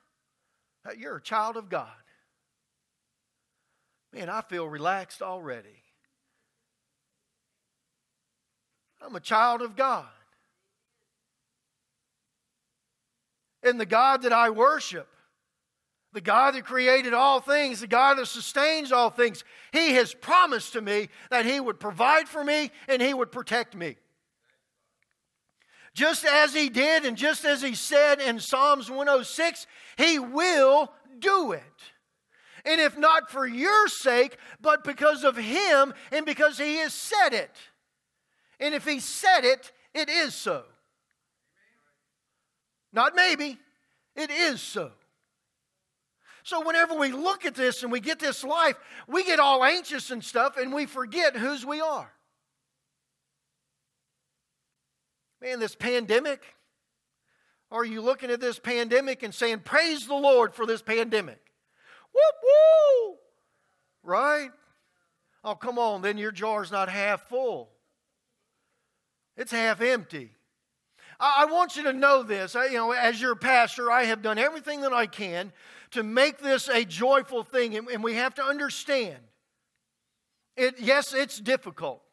that 0.84 0.98
you're 0.98 1.16
a 1.16 1.22
child 1.22 1.56
of 1.56 1.70
God. 1.70 1.88
Man, 4.12 4.30
I 4.30 4.42
feel 4.42 4.68
relaxed 4.68 5.22
already. 5.22 5.84
I'm 9.02 9.16
a 9.16 9.22
child 9.22 9.62
of 9.62 9.78
God. 9.78 10.06
And 13.64 13.80
the 13.80 13.86
God 13.86 14.24
that 14.24 14.34
I 14.34 14.50
worship, 14.50 15.08
the 16.14 16.22
God 16.22 16.56
that 16.56 16.66
created 16.66 17.14
all 17.14 17.40
things, 17.40 17.82
the 17.82 17.88
God 17.88 18.18
that 18.18 18.28
sustains 18.28 18.92
all 18.92 19.10
things, 19.10 19.44
He 19.72 19.94
has 19.94 20.14
promised 20.14 20.74
to 20.74 20.82
me 20.82 21.10
that 21.30 21.46
He 21.46 21.60
would 21.60 21.80
provide 21.80 22.28
for 22.28 22.44
me 22.44 22.72
and 22.88 23.02
He 23.02 23.14
would 23.14 23.32
protect 23.32 23.76
me. 23.76 23.98
Just 25.94 26.26
as 26.26 26.54
He 26.54 26.70
did 26.70 27.06
and 27.06 27.18
just 27.18 27.46
as 27.46 27.62
He 27.62 27.76
said 27.76 28.20
in 28.20 28.40
Psalms 28.40 28.90
106, 28.90 29.68
He 29.98 30.20
will 30.20 30.92
do 31.20 31.52
it. 31.52 31.64
And 32.66 32.82
if 32.82 32.98
not 32.98 33.32
for 33.32 33.46
your 33.46 33.88
sake, 33.88 34.38
but 34.60 34.84
because 34.84 35.24
of 35.24 35.38
Him 35.38 35.94
and 36.12 36.26
because 36.26 36.58
He 36.58 36.78
has 36.78 36.94
said 36.94 37.34
it. 37.34 37.56
And 38.60 38.76
if 38.76 38.86
he 38.86 39.00
said 39.00 39.42
it, 39.44 39.72
it 39.94 40.10
is 40.10 40.36
so. 40.36 40.64
Not 42.92 43.16
maybe, 43.16 43.58
it 44.16 44.30
is 44.30 44.62
so. 44.62 44.92
So, 46.50 46.66
whenever 46.66 46.96
we 46.96 47.12
look 47.12 47.46
at 47.46 47.54
this 47.54 47.84
and 47.84 47.92
we 47.92 48.00
get 48.00 48.18
this 48.18 48.44
life, 48.44 48.76
we 49.08 49.24
get 49.24 49.40
all 49.40 49.64
anxious 49.64 50.10
and 50.10 50.26
stuff 50.26 50.58
and 50.58 50.74
we 50.74 50.88
forget 50.88 51.36
whose 51.36 51.64
we 51.64 51.80
are. 51.80 52.12
Man, 55.44 55.60
this 55.60 55.76
pandemic, 55.76 56.42
are 57.70 57.86
you 57.86 58.02
looking 58.02 58.32
at 58.32 58.42
this 58.42 58.58
pandemic 58.58 59.22
and 59.22 59.32
saying, 59.32 59.60
Praise 59.60 60.08
the 60.08 60.16
Lord 60.16 60.56
for 60.56 60.66
this 60.66 60.82
pandemic? 60.82 61.40
Whoop, 62.16 62.36
woo! 62.42 63.18
Right? 64.02 64.50
Oh, 65.44 65.54
come 65.54 65.78
on, 65.78 66.02
then 66.02 66.18
your 66.18 66.32
jar's 66.32 66.72
not 66.72 66.90
half 66.90 67.30
full 67.30 67.70
it's 69.38 69.52
half 69.52 69.82
empty. 69.82 70.32
I, 71.20 71.46
want 71.46 71.76
you 71.76 71.84
to 71.84 71.94
know 71.94 72.24
this. 72.24 72.56
I, 72.56 72.68
you 72.68 72.78
know, 72.78 72.92
as 72.92 73.22
your 73.22 73.36
pastor, 73.36 73.92
I 73.92 74.06
have 74.06 74.22
done 74.22 74.38
everything 74.38 74.82
that 74.82 74.94
I 74.94 75.06
can 75.06 75.52
to 75.92 76.04
make 76.04 76.40
this 76.40 76.70
a 76.70 76.86
joyful 76.86 77.44
thing, 77.44 77.76
and, 77.76 77.88
and 77.90 78.04
we 78.04 78.16
have 78.16 78.36
to 78.36 78.44
understand. 78.44 79.18
It, 80.56 80.76
yes, 80.80 81.14
it's 81.14 81.40
difficult. 81.40 82.04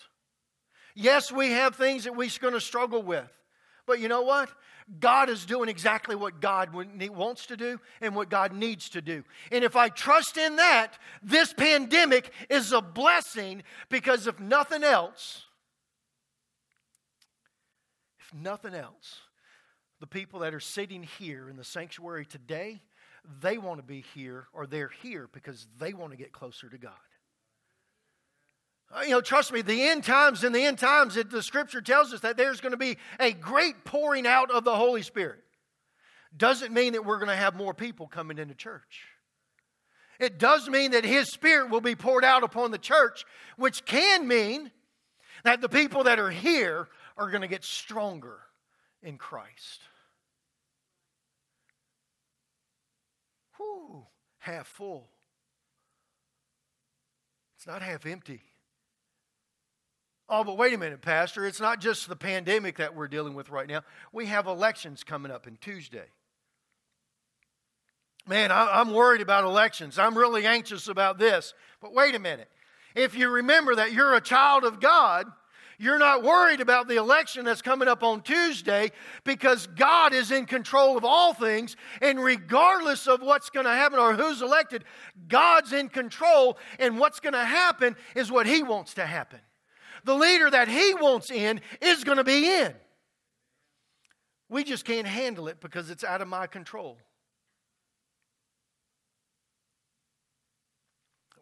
Yes, 0.95 1.31
we 1.31 1.51
have 1.51 1.77
things 1.77 2.05
that 2.05 2.17
we're 2.17 2.31
going 2.41 2.55
to 2.55 2.61
struggle 2.61 3.03
with. 3.03 3.31
But 3.87 4.01
you 4.01 4.09
know 4.09 4.23
what? 4.23 4.49
God 5.01 5.29
is 5.29 5.45
doing 5.45 5.69
exactly 5.69 6.15
what 6.15 6.41
God 6.41 6.71
wants 6.73 7.47
to 7.47 7.57
do 7.57 7.81
and 8.01 8.15
what 8.15 8.29
God 8.31 8.53
needs 8.53 8.89
to 8.91 9.03
do. 9.03 9.25
And 9.51 9.65
if 9.65 9.75
I 9.75 9.89
trust 9.89 10.37
in 10.37 10.57
that, 10.57 10.93
this 11.23 11.53
pandemic 11.53 12.31
is 12.49 12.73
a 12.73 12.81
blessing 12.81 13.65
because 13.89 14.29
if 14.29 14.39
nothing 14.39 14.85
else, 14.85 15.46
if 18.27 18.35
nothing 18.35 18.75
else, 18.75 19.21
the 20.01 20.07
people 20.07 20.41
that 20.41 20.55
are 20.55 20.61
sitting 20.61 21.03
here 21.19 21.49
in 21.49 21.57
the 21.57 21.65
sanctuary 21.65 22.27
today, 22.27 22.83
they 23.41 23.59
want 23.59 23.79
to 23.79 23.87
be 23.87 24.05
here 24.15 24.47
or 24.53 24.67
they're 24.67 24.91
here 25.03 25.29
because 25.33 25.67
they 25.79 25.93
want 25.93 26.11
to 26.13 26.17
get 26.17 26.33
closer 26.33 26.69
to 26.69 26.79
God. 26.79 26.93
Uh, 28.95 29.03
you 29.03 29.11
know, 29.11 29.21
trust 29.21 29.53
me, 29.53 29.63
the 29.63 29.83
end 29.89 30.05
times, 30.05 30.45
in 30.45 30.53
the 30.53 30.63
end 30.63 30.79
times, 30.79 31.17
it, 31.17 31.31
the 31.31 31.43
scripture 31.43 31.81
tells 31.81 32.13
us 32.13 32.21
that 32.21 32.37
there's 32.37 32.61
going 32.61 32.73
to 32.73 32.77
be 32.77 32.99
a 33.19 33.33
great 33.33 33.85
pouring 33.85 34.27
out 34.27 34.51
of 34.51 34.65
the 34.65 34.77
Holy 34.77 35.03
Spirit. 35.03 35.43
Doesn't 36.37 36.73
mean 36.73 36.93
that 36.93 37.05
we're 37.05 37.19
going 37.19 37.29
to 37.29 37.37
have 37.37 37.57
more 37.57 37.75
people 37.75 38.07
coming 38.07 38.39
into 38.39 38.55
church. 38.55 39.05
It 40.21 40.39
does 40.39 40.69
mean 40.69 40.93
that 40.93 41.05
His 41.05 41.33
Spirit 41.33 41.71
will 41.71 41.81
be 41.81 41.95
poured 41.95 42.25
out 42.25 42.45
upon 42.45 42.71
the 42.71 42.79
church, 42.79 43.25
which 43.57 43.85
can 43.85 44.29
mean 44.29 44.71
that 45.45 45.61
the 45.61 45.69
people 45.69 46.05
that 46.05 46.19
are 46.19 46.31
here 46.31 46.89
are 47.17 47.31
going 47.31 47.43
to 47.43 47.49
get 47.49 47.65
stronger 47.65 48.39
in 49.03 49.19
Christ. 49.19 49.81
Whew, 53.57 54.07
half 54.39 54.67
full. 54.67 55.09
It's 57.57 57.67
not 57.67 57.83
half 57.83 58.07
empty. 58.07 58.43
Oh, 60.29 60.43
but 60.43 60.59
wait 60.59 60.75
a 60.75 60.79
minute, 60.79 61.03
Pastor. 61.03 61.47
It's 61.47 61.61
not 61.61 61.81
just 61.81 62.09
the 62.09 62.17
pandemic 62.17 62.79
that 62.79 62.95
we're 62.95 63.09
dealing 63.09 63.35
with 63.35 63.49
right 63.49 63.69
now. 63.69 63.83
We 64.13 64.27
have 64.27 64.47
elections 64.47 65.05
coming 65.05 65.31
up 65.31 65.47
in 65.47 65.57
Tuesday. 65.57 66.07
Man, 68.27 68.51
I, 68.51 68.81
am 68.81 68.93
worried 68.93 69.21
about 69.21 69.45
elections. 69.45 69.99
I'm 69.99 70.19
really 70.19 70.45
anxious 70.47 70.89
about 70.89 71.19
this. 71.19 71.55
But 71.81 71.95
wait 71.95 72.17
a 72.17 72.19
minute. 72.19 72.51
If 72.97 73.17
you 73.17 73.29
remember 73.29 73.77
that 73.77 73.93
you're 73.93 74.15
a 74.15 74.21
child 74.21 74.65
of 74.65 74.81
God, 74.81 75.27
you're 75.79 75.99
not 75.99 76.23
worried 76.23 76.61
about 76.61 76.89
the 76.89 76.97
election 76.97 77.45
that's 77.45 77.61
coming 77.61 77.87
up 77.87 78.03
on 78.03 78.23
Tuesday 78.23 78.93
because 79.25 79.67
God 79.67 80.15
is 80.15 80.31
in 80.31 80.47
control 80.47 80.97
of 80.97 81.05
all 81.05 81.35
things. 81.35 81.77
And 82.01 82.23
regardless 82.23 83.07
of 83.07 83.21
what's 83.21 83.51
going 83.51 83.67
to 83.67 83.73
happen 83.73 83.99
or 83.99 84.15
who's 84.15 84.41
elected, 84.41 84.85
God's 85.29 85.73
in 85.73 85.89
control. 85.89 86.57
And 86.79 86.99
what's 86.99 87.21
going 87.21 87.35
to 87.35 87.45
happen 87.45 87.95
is 88.15 88.33
what 88.33 88.47
He 88.47 88.63
wants 88.63 88.95
to 88.95 89.05
happen. 89.05 89.41
The 90.05 90.15
leader 90.15 90.51
that 90.51 90.69
He 90.69 90.95
wants 90.95 91.31
in 91.31 91.61
is 91.83 92.05
going 92.05 92.19
to 92.19 92.25
be 92.25 92.49
in. 92.49 92.73
We 94.49 94.65
just 94.65 94.85
can't 94.85 95.07
handle 95.07 95.49
it 95.49 95.61
because 95.61 95.91
it's 95.91 96.05
out 96.05 96.23
of 96.23 96.29
my 96.29 96.47
control. 96.47 96.97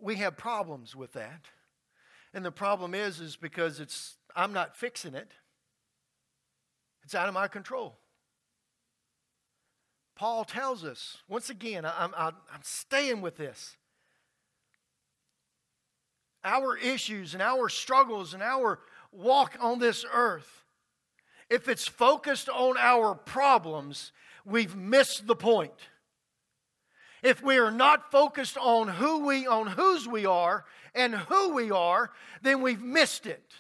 We 0.01 0.17
have 0.17 0.37
problems 0.37 0.97
with 0.97 1.13
that. 1.13 1.47
And 2.35 2.45
the 2.45 2.51
problem 2.51 2.95
is, 2.95 3.21
is 3.21 3.37
because 3.37 3.79
it's 3.79 4.17
I'm 4.35 4.53
not 4.53 4.77
fixing 4.77 5.15
it. 5.15 5.31
It's 7.05 7.15
out 7.15 7.29
of 7.29 7.35
my 7.35 7.49
control. 7.49 7.97
Paul 10.17 10.45
tells 10.45 10.85
us, 10.85 11.19
once 11.29 11.51
again, 11.51 11.85
I'm, 11.85 12.13
I'm, 12.17 12.35
staying 12.63 13.21
with 13.21 13.37
this. 13.37 13.77
Our 16.45 16.77
issues 16.77 17.35
and 17.35 17.43
our 17.43 17.69
struggles 17.69 18.33
and 18.33 18.43
our 18.43 18.81
walk 19.13 19.57
on 19.61 19.81
this 19.81 20.05
earth, 20.13 20.65
if 21.51 21.69
it's 21.69 21.87
focused 21.87 22.49
on 22.49 22.77
our 22.79 23.15
problems, 23.15 24.13
we've 24.45 24.77
missed 24.77 25.27
the 25.27 25.37
point. 25.37 25.73
If 27.23 27.43
we 27.43 27.59
are 27.59 27.71
not 27.71 28.11
focused 28.13 28.59
on 28.59 28.87
who 28.89 29.27
we 29.27 29.47
on 29.47 29.67
whose 29.67 30.07
we 30.07 30.27
are 30.27 30.65
and 30.95 31.15
who 31.15 31.55
we 31.55 31.71
are, 31.71 32.11
then 32.43 32.61
we've 32.61 32.83
missed 32.83 33.27
it. 33.27 33.53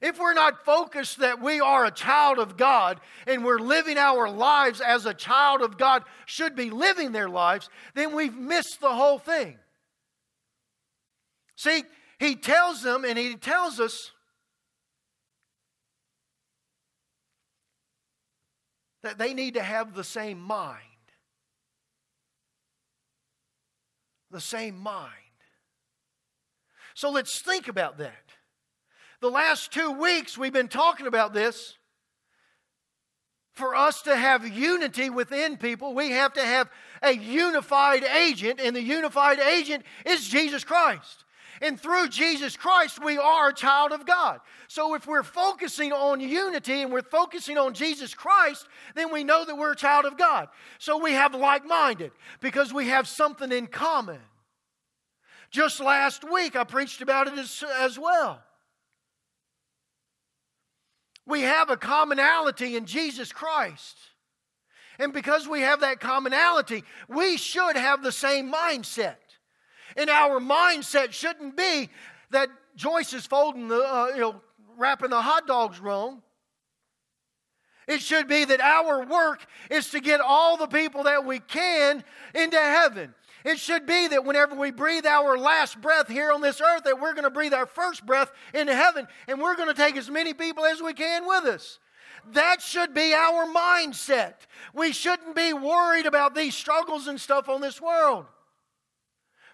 If 0.00 0.18
we're 0.18 0.34
not 0.34 0.64
focused 0.64 1.18
that 1.18 1.42
we 1.42 1.60
are 1.60 1.84
a 1.84 1.90
child 1.90 2.38
of 2.38 2.56
God 2.56 3.00
and 3.26 3.44
we're 3.44 3.58
living 3.58 3.98
our 3.98 4.30
lives 4.30 4.80
as 4.80 5.04
a 5.04 5.12
child 5.12 5.60
of 5.60 5.76
God 5.76 6.04
should 6.24 6.56
be 6.56 6.70
living 6.70 7.12
their 7.12 7.28
lives, 7.28 7.68
then 7.94 8.14
we've 8.14 8.34
missed 8.34 8.80
the 8.80 8.94
whole 8.94 9.18
thing. 9.18 9.58
See, 11.56 11.82
he 12.18 12.34
tells 12.34 12.82
them 12.82 13.04
and 13.04 13.18
he 13.18 13.36
tells 13.36 13.78
us 13.78 14.12
that 19.02 19.18
they 19.18 19.34
need 19.34 19.54
to 19.54 19.62
have 19.62 19.94
the 19.94 20.04
same 20.04 20.40
mind. 20.40 20.78
The 24.30 24.40
same 24.40 24.78
mind. 24.78 25.12
So 26.94 27.10
let's 27.10 27.42
think 27.42 27.68
about 27.68 27.98
that. 27.98 28.29
The 29.20 29.30
last 29.30 29.70
two 29.70 29.92
weeks 29.92 30.38
we've 30.38 30.52
been 30.52 30.68
talking 30.68 31.06
about 31.06 31.34
this 31.34 31.76
for 33.52 33.74
us 33.74 34.02
to 34.02 34.16
have 34.16 34.48
unity 34.48 35.10
within 35.10 35.58
people, 35.58 35.94
we 35.94 36.12
have 36.12 36.32
to 36.34 36.42
have 36.42 36.70
a 37.02 37.12
unified 37.12 38.02
agent, 38.04 38.60
and 38.60 38.74
the 38.74 38.82
unified 38.82 39.38
agent 39.38 39.84
is 40.06 40.26
Jesus 40.26 40.64
Christ. 40.64 41.24
And 41.60 41.78
through 41.78 42.08
Jesus 42.08 42.56
Christ, 42.56 43.04
we 43.04 43.18
are 43.18 43.50
a 43.50 43.54
child 43.54 43.92
of 43.92 44.06
God. 44.06 44.40
So 44.68 44.94
if 44.94 45.06
we're 45.06 45.22
focusing 45.22 45.92
on 45.92 46.20
unity 46.20 46.80
and 46.80 46.90
we're 46.90 47.02
focusing 47.02 47.58
on 47.58 47.74
Jesus 47.74 48.14
Christ, 48.14 48.66
then 48.94 49.12
we 49.12 49.24
know 49.24 49.44
that 49.44 49.58
we're 49.58 49.72
a 49.72 49.76
child 49.76 50.06
of 50.06 50.16
God. 50.16 50.48
So 50.78 50.96
we 50.96 51.12
have 51.12 51.34
like 51.34 51.66
minded 51.66 52.12
because 52.40 52.72
we 52.72 52.86
have 52.88 53.06
something 53.06 53.52
in 53.52 53.66
common. 53.66 54.20
Just 55.50 55.80
last 55.80 56.24
week, 56.24 56.56
I 56.56 56.64
preached 56.64 57.02
about 57.02 57.26
it 57.26 57.38
as, 57.38 57.62
as 57.78 57.98
well. 57.98 58.42
We 61.26 61.42
have 61.42 61.70
a 61.70 61.76
commonality 61.76 62.76
in 62.76 62.86
Jesus 62.86 63.32
Christ. 63.32 63.96
And 64.98 65.12
because 65.12 65.48
we 65.48 65.60
have 65.62 65.80
that 65.80 66.00
commonality, 66.00 66.84
we 67.08 67.36
should 67.36 67.76
have 67.76 68.02
the 68.02 68.12
same 68.12 68.52
mindset. 68.52 69.16
And 69.96 70.10
our 70.10 70.40
mindset 70.40 71.12
shouldn't 71.12 71.56
be 71.56 71.88
that 72.30 72.48
Joyce 72.76 73.12
is 73.12 73.26
folding 73.26 73.68
the, 73.68 73.80
uh, 73.82 74.08
you 74.14 74.20
know, 74.20 74.40
wrapping 74.76 75.10
the 75.10 75.20
hot 75.20 75.46
dogs 75.46 75.80
wrong. 75.80 76.22
It 77.88 78.00
should 78.00 78.28
be 78.28 78.44
that 78.44 78.60
our 78.60 79.04
work 79.04 79.44
is 79.68 79.90
to 79.90 80.00
get 80.00 80.20
all 80.20 80.56
the 80.56 80.68
people 80.68 81.04
that 81.04 81.24
we 81.24 81.40
can 81.40 82.04
into 82.34 82.58
heaven. 82.58 83.14
It 83.44 83.58
should 83.58 83.86
be 83.86 84.08
that 84.08 84.24
whenever 84.24 84.54
we 84.54 84.70
breathe 84.70 85.06
our 85.06 85.38
last 85.38 85.80
breath 85.80 86.08
here 86.08 86.30
on 86.32 86.40
this 86.40 86.60
earth, 86.60 86.84
that 86.84 87.00
we're 87.00 87.14
going 87.14 87.24
to 87.24 87.30
breathe 87.30 87.54
our 87.54 87.66
first 87.66 88.04
breath 88.04 88.30
into 88.52 88.74
heaven 88.74 89.06
and 89.28 89.40
we're 89.40 89.56
going 89.56 89.68
to 89.68 89.74
take 89.74 89.96
as 89.96 90.10
many 90.10 90.34
people 90.34 90.64
as 90.64 90.82
we 90.82 90.92
can 90.92 91.26
with 91.26 91.44
us. 91.44 91.78
That 92.32 92.60
should 92.60 92.92
be 92.92 93.14
our 93.14 93.46
mindset. 93.46 94.34
We 94.74 94.92
shouldn't 94.92 95.34
be 95.34 95.52
worried 95.52 96.06
about 96.06 96.34
these 96.34 96.54
struggles 96.54 97.06
and 97.06 97.20
stuff 97.20 97.48
on 97.48 97.60
this 97.60 97.80
world. 97.80 98.26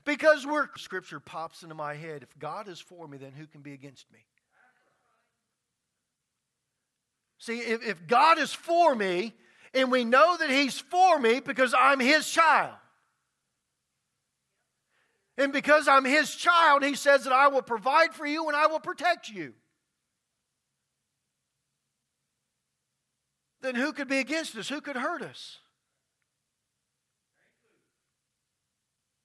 Because 0.04 0.46
we're 0.46 0.68
scripture 0.76 1.20
pops 1.20 1.62
into 1.62 1.74
my 1.74 1.94
head. 1.94 2.22
If 2.22 2.36
God 2.38 2.68
is 2.68 2.80
for 2.80 3.06
me, 3.06 3.18
then 3.18 3.32
who 3.32 3.46
can 3.46 3.60
be 3.60 3.72
against 3.72 4.10
me? 4.12 4.20
See, 7.38 7.58
if, 7.58 7.84
if 7.84 8.06
God 8.06 8.38
is 8.38 8.52
for 8.52 8.94
me, 8.94 9.34
and 9.74 9.90
we 9.90 10.04
know 10.04 10.36
that 10.36 10.48
He's 10.48 10.78
for 10.78 11.18
me 11.18 11.40
because 11.40 11.74
I'm 11.76 12.00
His 12.00 12.30
child, 12.30 12.74
and 15.38 15.52
because 15.52 15.86
I'm 15.88 16.04
his 16.04 16.34
child, 16.34 16.82
he 16.82 16.94
says 16.94 17.24
that 17.24 17.32
I 17.32 17.48
will 17.48 17.62
provide 17.62 18.14
for 18.14 18.26
you 18.26 18.46
and 18.48 18.56
I 18.56 18.66
will 18.66 18.80
protect 18.80 19.28
you. 19.28 19.54
Then 23.60 23.74
who 23.74 23.92
could 23.92 24.08
be 24.08 24.18
against 24.18 24.56
us? 24.56 24.68
Who 24.68 24.80
could 24.80 24.96
hurt 24.96 25.22
us? 25.22 25.58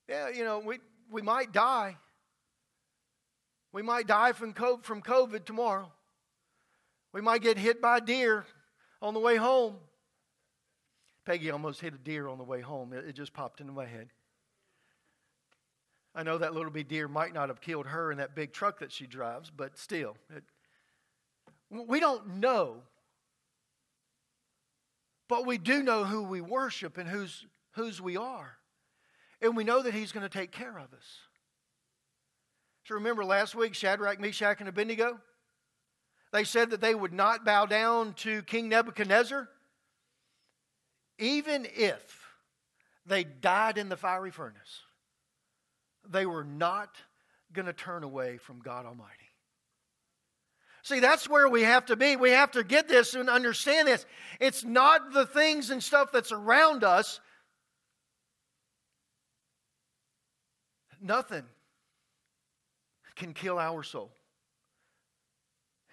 Yeah, 0.09 0.29
you 0.29 0.43
know, 0.43 0.59
we, 0.59 0.79
we 1.09 1.21
might 1.21 1.53
die. 1.53 1.95
We 3.71 3.81
might 3.81 4.07
die 4.07 4.33
from 4.33 4.53
COVID, 4.53 5.45
tomorrow. 5.45 5.91
We 7.13 7.21
might 7.21 7.41
get 7.41 7.57
hit 7.57 7.81
by 7.81 7.97
a 7.97 8.01
deer 8.01 8.45
on 9.01 9.13
the 9.13 9.19
way 9.19 9.37
home. 9.37 9.77
Peggy 11.25 11.51
almost 11.51 11.79
hit 11.79 11.93
a 11.93 11.97
deer 11.97 12.27
on 12.27 12.37
the 12.37 12.43
way 12.43 12.61
home. 12.61 12.93
It 12.93 13.13
just 13.13 13.33
popped 13.33 13.61
into 13.61 13.71
my 13.71 13.85
head. 13.85 14.09
I 16.13 16.23
know 16.23 16.37
that 16.37 16.53
little 16.53 16.71
bit 16.71 16.89
deer 16.89 17.07
might 17.07 17.33
not 17.33 17.49
have 17.49 17.61
killed 17.61 17.87
her 17.87 18.11
in 18.11 18.17
that 18.17 18.35
big 18.35 18.51
truck 18.51 18.79
that 18.79 18.91
she 18.91 19.07
drives, 19.07 19.49
but 19.49 19.77
still, 19.77 20.17
it, 20.35 20.43
we 21.69 22.01
don't 22.01 22.35
know. 22.39 22.81
But 25.29 25.45
we 25.45 25.57
do 25.57 25.81
know 25.81 26.03
who 26.03 26.23
we 26.23 26.41
worship 26.41 26.97
and 26.97 27.07
whose, 27.07 27.45
whose 27.75 28.01
we 28.01 28.17
are. 28.17 28.57
And 29.41 29.55
we 29.55 29.63
know 29.63 29.81
that 29.81 29.93
He's 29.93 30.11
going 30.11 30.27
to 30.27 30.29
take 30.29 30.51
care 30.51 30.77
of 30.77 30.93
us. 30.93 31.19
So 32.83 32.95
remember 32.95 33.23
last 33.23 33.55
week, 33.55 33.73
Shadrach, 33.73 34.19
Meshach, 34.19 34.59
and 34.59 34.67
Abednego? 34.67 35.19
They 36.33 36.43
said 36.43 36.71
that 36.71 36.81
they 36.81 36.93
would 36.93 37.13
not 37.13 37.45
bow 37.45 37.65
down 37.65 38.13
to 38.15 38.41
King 38.43 38.67
Nebuchadnezzar, 38.67 39.47
even 41.19 41.65
if 41.73 42.25
they 43.05 43.23
died 43.23 43.77
in 43.77 43.87
the 43.87 43.97
fiery 43.97 44.31
furnace 44.31 44.81
they 46.11 46.25
were 46.25 46.43
not 46.43 46.95
going 47.53 47.65
to 47.65 47.73
turn 47.73 48.03
away 48.03 48.37
from 48.37 48.59
God 48.59 48.85
Almighty. 48.85 49.09
See, 50.83 50.99
that's 50.99 51.29
where 51.29 51.47
we 51.47 51.61
have 51.61 51.85
to 51.87 51.95
be. 51.95 52.15
We 52.15 52.31
have 52.31 52.51
to 52.51 52.63
get 52.63 52.87
this 52.87 53.13
and 53.13 53.29
understand 53.29 53.87
this. 53.87 54.05
It's 54.39 54.63
not 54.63 55.13
the 55.13 55.25
things 55.25 55.69
and 55.69 55.81
stuff 55.81 56.11
that's 56.11 56.31
around 56.31 56.83
us. 56.83 57.19
Nothing 60.99 61.43
can 63.15 63.33
kill 63.33 63.59
our 63.59 63.83
soul 63.83 64.11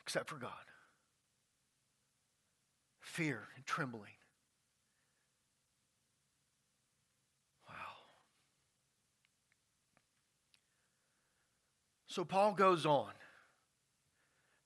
except 0.02 0.30
for 0.30 0.36
God. 0.36 0.50
Fear 3.00 3.42
and 3.56 3.66
trembling. 3.66 4.17
So 12.18 12.24
Paul 12.24 12.54
goes 12.54 12.84
on 12.84 13.12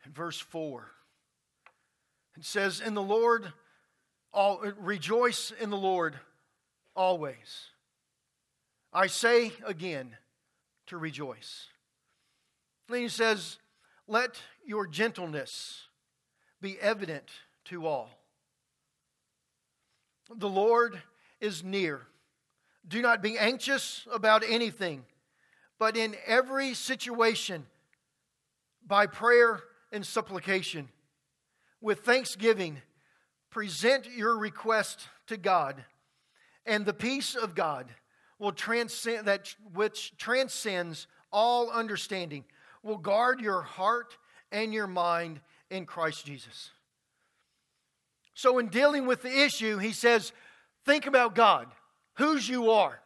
in 0.06 0.12
verse 0.12 0.38
4 0.38 0.90
and 2.34 2.42
says, 2.42 2.80
In 2.80 2.94
the 2.94 3.02
Lord, 3.02 3.52
all, 4.32 4.60
rejoice 4.80 5.52
in 5.60 5.68
the 5.68 5.76
Lord 5.76 6.14
always. 6.96 7.66
I 8.90 9.06
say 9.06 9.52
again 9.66 10.16
to 10.86 10.96
rejoice. 10.96 11.66
Then 12.88 13.02
he 13.02 13.10
says, 13.10 13.58
Let 14.08 14.40
your 14.64 14.86
gentleness 14.86 15.88
be 16.62 16.80
evident 16.80 17.28
to 17.66 17.86
all. 17.86 18.08
The 20.34 20.48
Lord 20.48 21.02
is 21.38 21.62
near. 21.62 22.00
Do 22.88 23.02
not 23.02 23.20
be 23.20 23.36
anxious 23.36 24.06
about 24.10 24.42
anything 24.42 25.04
but 25.82 25.96
in 25.96 26.14
every 26.28 26.74
situation, 26.74 27.66
by 28.86 29.04
prayer 29.04 29.64
and 29.90 30.06
supplication, 30.06 30.88
with 31.80 32.02
thanksgiving, 32.02 32.80
present 33.50 34.06
your 34.06 34.38
request 34.38 35.08
to 35.26 35.36
God, 35.36 35.84
and 36.64 36.86
the 36.86 36.94
peace 36.94 37.34
of 37.34 37.56
God 37.56 37.88
will 38.38 38.52
transcend 38.52 39.26
that 39.26 39.56
which 39.74 40.16
transcends 40.18 41.08
all 41.32 41.68
understanding 41.68 42.44
will 42.84 42.98
guard 42.98 43.40
your 43.40 43.62
heart 43.62 44.16
and 44.52 44.72
your 44.72 44.86
mind 44.86 45.40
in 45.68 45.84
Christ 45.84 46.24
Jesus. 46.24 46.70
So, 48.34 48.60
in 48.60 48.68
dealing 48.68 49.04
with 49.04 49.22
the 49.22 49.42
issue, 49.42 49.78
he 49.78 49.90
says, 49.90 50.32
Think 50.86 51.08
about 51.08 51.34
God, 51.34 51.66
whose 52.18 52.48
you 52.48 52.70
are. 52.70 53.00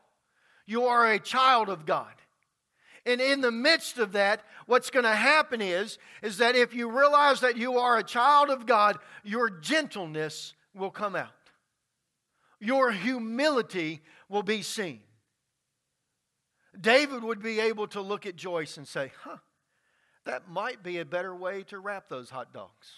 You 0.66 0.84
are 0.84 1.10
a 1.10 1.18
child 1.18 1.70
of 1.70 1.86
God. 1.86 2.12
And 3.06 3.20
in 3.20 3.40
the 3.40 3.52
midst 3.52 3.98
of 3.98 4.12
that, 4.12 4.42
what's 4.66 4.90
going 4.90 5.04
to 5.04 5.14
happen 5.14 5.62
is, 5.62 5.96
is 6.22 6.38
that 6.38 6.56
if 6.56 6.74
you 6.74 6.90
realize 6.90 7.40
that 7.40 7.56
you 7.56 7.78
are 7.78 7.96
a 7.96 8.02
child 8.02 8.50
of 8.50 8.66
God, 8.66 8.98
your 9.22 9.48
gentleness 9.48 10.54
will 10.74 10.90
come 10.90 11.14
out. 11.14 11.30
Your 12.58 12.90
humility 12.90 14.00
will 14.28 14.42
be 14.42 14.60
seen. 14.62 15.00
David 16.78 17.22
would 17.22 17.40
be 17.40 17.60
able 17.60 17.86
to 17.88 18.00
look 18.00 18.26
at 18.26 18.34
Joyce 18.34 18.76
and 18.76 18.88
say, 18.88 19.12
huh, 19.22 19.36
that 20.24 20.48
might 20.48 20.82
be 20.82 20.98
a 20.98 21.04
better 21.04 21.34
way 21.34 21.62
to 21.64 21.78
wrap 21.78 22.08
those 22.08 22.28
hot 22.28 22.52
dogs. 22.52 22.90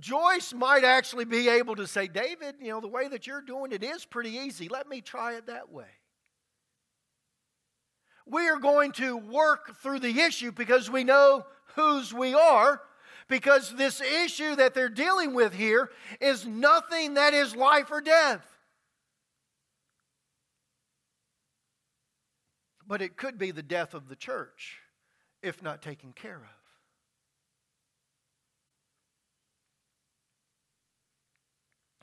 Joyce 0.00 0.52
might 0.52 0.84
actually 0.84 1.24
be 1.24 1.48
able 1.48 1.76
to 1.76 1.86
say, 1.86 2.08
David, 2.08 2.56
you 2.60 2.70
know, 2.70 2.80
the 2.80 2.88
way 2.88 3.06
that 3.08 3.26
you're 3.26 3.40
doing 3.40 3.70
it 3.70 3.84
is 3.84 4.04
pretty 4.04 4.30
easy. 4.30 4.68
Let 4.68 4.88
me 4.88 5.00
try 5.00 5.34
it 5.34 5.46
that 5.46 5.70
way 5.72 5.86
we 8.30 8.48
are 8.48 8.58
going 8.58 8.92
to 8.92 9.16
work 9.16 9.76
through 9.82 10.00
the 10.00 10.20
issue 10.20 10.52
because 10.52 10.90
we 10.90 11.04
know 11.04 11.44
whose 11.74 12.14
we 12.14 12.34
are. 12.34 12.80
Because 13.28 13.74
this 13.76 14.00
issue 14.00 14.56
that 14.56 14.74
they're 14.74 14.88
dealing 14.88 15.34
with 15.34 15.52
here 15.54 15.90
is 16.20 16.46
nothing 16.46 17.14
that 17.14 17.32
is 17.32 17.54
life 17.54 17.90
or 17.90 18.00
death. 18.00 18.44
But 22.86 23.02
it 23.02 23.16
could 23.16 23.38
be 23.38 23.52
the 23.52 23.62
death 23.62 23.94
of 23.94 24.08
the 24.08 24.16
church 24.16 24.78
if 25.42 25.62
not 25.62 25.80
taken 25.80 26.12
care 26.12 26.36
of. 26.36 26.60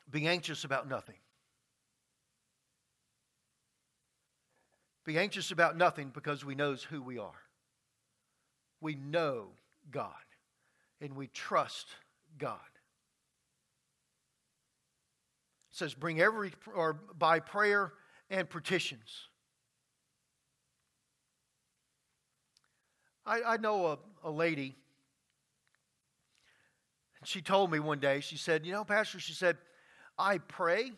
Be 0.09 0.27
anxious 0.27 0.63
about 0.63 0.87
nothing. 0.87 1.17
Be 5.07 5.17
anxious 5.17 5.51
about 5.51 5.77
nothing 5.77 6.11
because 6.13 6.43
we 6.43 6.53
knows 6.53 6.83
who 6.83 7.01
we 7.01 7.17
are. 7.17 7.41
We 8.81 8.95
know 8.95 9.45
God 9.89 10.11
and 10.99 11.15
we 11.15 11.27
trust 11.27 11.87
God. 12.37 12.59
It 15.71 15.77
says, 15.77 15.93
bring 15.93 16.19
every, 16.19 16.51
or 16.75 16.99
by 17.17 17.39
prayer 17.39 17.93
and 18.29 18.49
petitions. 18.49 19.29
I, 23.25 23.41
I 23.53 23.57
know 23.57 23.85
a, 23.85 23.97
a 24.25 24.29
lady, 24.31 24.75
she 27.23 27.41
told 27.41 27.71
me 27.71 27.79
one 27.79 28.01
day, 28.01 28.19
she 28.19 28.35
said, 28.35 28.65
You 28.65 28.73
know, 28.73 28.83
Pastor, 28.83 29.21
she 29.21 29.31
said, 29.31 29.55
I 30.19 30.39
pray 30.39 30.91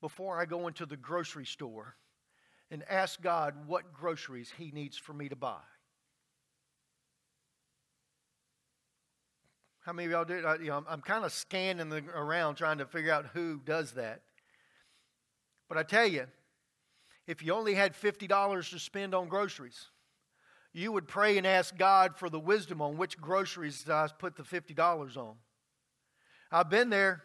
before 0.00 0.40
I 0.40 0.46
go 0.46 0.66
into 0.66 0.86
the 0.86 0.96
grocery 0.96 1.44
store 1.44 1.94
and 2.72 2.82
ask 2.88 3.20
God 3.20 3.54
what 3.66 3.92
groceries 3.92 4.50
He 4.56 4.72
needs 4.72 4.96
for 4.96 5.12
me 5.12 5.28
to 5.28 5.36
buy. 5.36 5.60
How 9.82 9.92
many 9.92 10.06
of 10.06 10.12
y'all 10.12 10.24
do? 10.24 10.46
I, 10.46 10.54
you 10.56 10.68
know, 10.68 10.78
I'm, 10.78 10.86
I'm 10.88 11.00
kind 11.02 11.24
of 11.24 11.32
scanning 11.32 11.90
the, 11.90 12.02
around 12.14 12.54
trying 12.54 12.78
to 12.78 12.86
figure 12.86 13.12
out 13.12 13.26
who 13.34 13.60
does 13.64 13.92
that. 13.92 14.22
But 15.68 15.76
I 15.76 15.82
tell 15.82 16.06
you, 16.06 16.26
if 17.26 17.42
you 17.42 17.52
only 17.52 17.74
had 17.74 17.94
$50 17.94 18.70
to 18.70 18.78
spend 18.78 19.14
on 19.14 19.28
groceries, 19.28 19.88
you 20.72 20.92
would 20.92 21.06
pray 21.06 21.36
and 21.36 21.46
ask 21.46 21.76
God 21.76 22.16
for 22.16 22.30
the 22.30 22.40
wisdom 22.40 22.80
on 22.80 22.96
which 22.96 23.18
groceries 23.18 23.88
I 23.88 24.08
put 24.18 24.36
the 24.36 24.44
$50 24.44 25.16
on. 25.16 25.34
I've 26.50 26.70
been 26.70 26.88
there. 26.88 27.22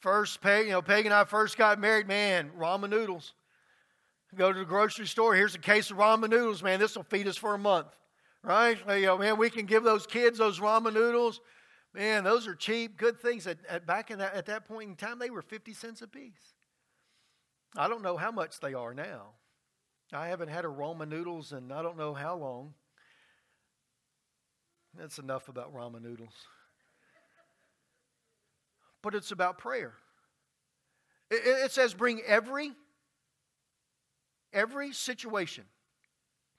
First, 0.00 0.38
you 0.44 0.70
know, 0.70 0.82
Peg 0.82 1.06
and 1.06 1.14
I 1.14 1.24
first 1.24 1.56
got 1.56 1.78
married, 1.78 2.08
man, 2.08 2.50
ramen 2.58 2.90
noodles. 2.90 3.34
Go 4.36 4.52
to 4.52 4.58
the 4.60 4.64
grocery 4.64 5.06
store, 5.06 5.34
here's 5.34 5.54
a 5.54 5.58
case 5.58 5.90
of 5.90 5.96
ramen 5.96 6.30
noodles, 6.30 6.62
man. 6.62 6.78
This 6.78 6.96
will 6.96 7.02
feed 7.04 7.26
us 7.26 7.36
for 7.36 7.54
a 7.54 7.58
month 7.58 7.88
right? 8.42 8.86
Man, 8.86 9.38
we 9.38 9.50
can 9.50 9.66
give 9.66 9.84
those 9.84 10.06
kids 10.06 10.38
those 10.38 10.60
ramen 10.60 10.94
noodles. 10.94 11.40
Man, 11.92 12.24
those 12.24 12.46
are 12.46 12.54
cheap, 12.54 12.96
good 12.96 13.20
things. 13.20 13.46
At, 13.46 13.58
at 13.68 13.86
back 13.86 14.10
in 14.10 14.18
that, 14.18 14.34
at 14.34 14.46
that 14.46 14.66
point 14.66 14.90
in 14.90 14.96
time, 14.96 15.18
they 15.18 15.30
were 15.30 15.42
50 15.42 15.74
cents 15.74 16.02
a 16.02 16.06
piece. 16.06 16.54
I 17.76 17.88
don't 17.88 18.02
know 18.02 18.16
how 18.16 18.30
much 18.30 18.60
they 18.60 18.74
are 18.74 18.94
now. 18.94 19.30
I 20.12 20.28
haven't 20.28 20.48
had 20.48 20.64
a 20.64 20.68
ramen 20.68 21.08
noodles 21.08 21.52
in 21.52 21.70
I 21.70 21.82
don't 21.82 21.96
know 21.96 22.14
how 22.14 22.36
long. 22.36 22.74
That's 24.98 25.18
enough 25.18 25.48
about 25.48 25.74
ramen 25.74 26.02
noodles. 26.02 26.34
But 29.02 29.14
it's 29.14 29.30
about 29.30 29.58
prayer. 29.58 29.94
It, 31.30 31.42
it 31.46 31.72
says 31.72 31.94
bring 31.94 32.22
every 32.26 32.72
every 34.52 34.92
situation 34.92 35.64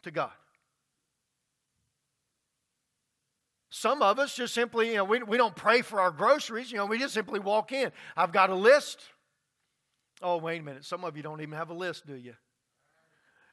to 0.03 0.11
God. 0.11 0.31
Some 3.69 4.01
of 4.01 4.19
us 4.19 4.35
just 4.35 4.53
simply, 4.53 4.89
you 4.89 4.95
know, 4.95 5.05
we, 5.05 5.23
we 5.23 5.37
don't 5.37 5.55
pray 5.55 5.81
for 5.81 6.01
our 6.01 6.11
groceries. 6.11 6.71
You 6.71 6.77
know, 6.77 6.85
we 6.85 6.99
just 6.99 7.13
simply 7.13 7.39
walk 7.39 7.71
in. 7.71 7.91
I've 8.17 8.33
got 8.33 8.49
a 8.49 8.55
list. 8.55 8.99
Oh, 10.21 10.37
wait 10.37 10.59
a 10.59 10.63
minute. 10.63 10.83
Some 10.83 11.05
of 11.05 11.15
you 11.15 11.23
don't 11.23 11.41
even 11.41 11.57
have 11.57 11.69
a 11.69 11.73
list, 11.73 12.05
do 12.05 12.15
you? 12.15 12.33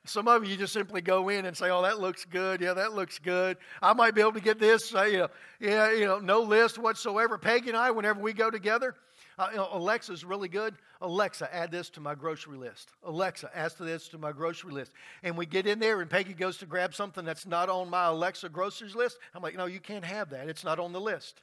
Some 0.05 0.27
of 0.27 0.44
you 0.44 0.57
just 0.57 0.72
simply 0.72 1.03
go 1.03 1.29
in 1.29 1.44
and 1.44 1.57
say, 1.57 1.70
"Oh, 1.70 1.83
that 1.83 2.01
looks 2.01 2.24
good. 2.24 2.61
Yeah, 2.61 2.72
that 2.74 2.94
looks 2.94 3.18
good. 3.18 3.59
I 3.83 3.92
might 3.92 4.14
be 4.14 4.22
able 4.22 4.33
to 4.33 4.40
get 4.40 4.59
this." 4.59 4.90
You 4.92 5.18
know, 5.18 5.29
yeah, 5.61 5.92
you 5.92 6.07
know, 6.07 6.18
no 6.18 6.40
list 6.40 6.79
whatsoever. 6.79 7.37
Peggy 7.37 7.68
and 7.68 7.77
I, 7.77 7.90
whenever 7.90 8.20
we 8.20 8.33
go 8.33 8.51
together, 8.51 8.94
uh, 9.38 9.48
you 9.51 9.57
know, 9.57 9.68
Alexa's 9.72 10.24
really 10.24 10.48
good. 10.48 10.74
Alexa, 11.01 11.55
add 11.55 11.70
this 11.70 11.90
to 11.90 12.01
my 12.01 12.14
grocery 12.14 12.59
list. 12.59 12.90
Alexa, 13.05 13.51
add 13.55 13.72
this 13.79 14.09
to 14.09 14.18
my 14.18 14.33
grocery 14.33 14.72
list. 14.72 14.92
And 15.22 15.37
we 15.37 15.46
get 15.46 15.66
in 15.66 15.79
there, 15.79 16.01
and 16.01 16.11
Peggy 16.11 16.35
goes 16.35 16.57
to 16.59 16.66
grab 16.66 16.94
something 16.94 17.24
that's 17.24 17.46
not 17.46 17.68
on 17.68 17.88
my 17.88 18.07
Alexa 18.07 18.48
groceries 18.48 18.94
list. 18.94 19.18
I'm 19.35 19.42
like, 19.42 19.57
no, 19.57 19.66
you 19.66 19.81
can't 19.81 20.05
have 20.05 20.31
that. 20.31 20.48
It's 20.48 20.64
not 20.64 20.79
on 20.79 20.92
the 20.92 21.01
list. 21.01 21.42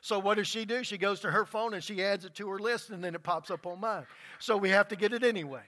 So 0.00 0.18
what 0.18 0.36
does 0.36 0.48
she 0.48 0.64
do? 0.64 0.82
She 0.82 0.98
goes 0.98 1.20
to 1.20 1.30
her 1.30 1.44
phone 1.44 1.74
and 1.74 1.82
she 1.82 2.02
adds 2.02 2.24
it 2.24 2.34
to 2.34 2.48
her 2.50 2.58
list, 2.58 2.90
and 2.90 3.02
then 3.02 3.14
it 3.14 3.22
pops 3.22 3.50
up 3.50 3.66
on 3.66 3.80
mine. 3.80 4.06
So 4.38 4.56
we 4.56 4.70
have 4.70 4.88
to 4.88 4.96
get 4.96 5.12
it 5.12 5.24
anyway. 5.24 5.62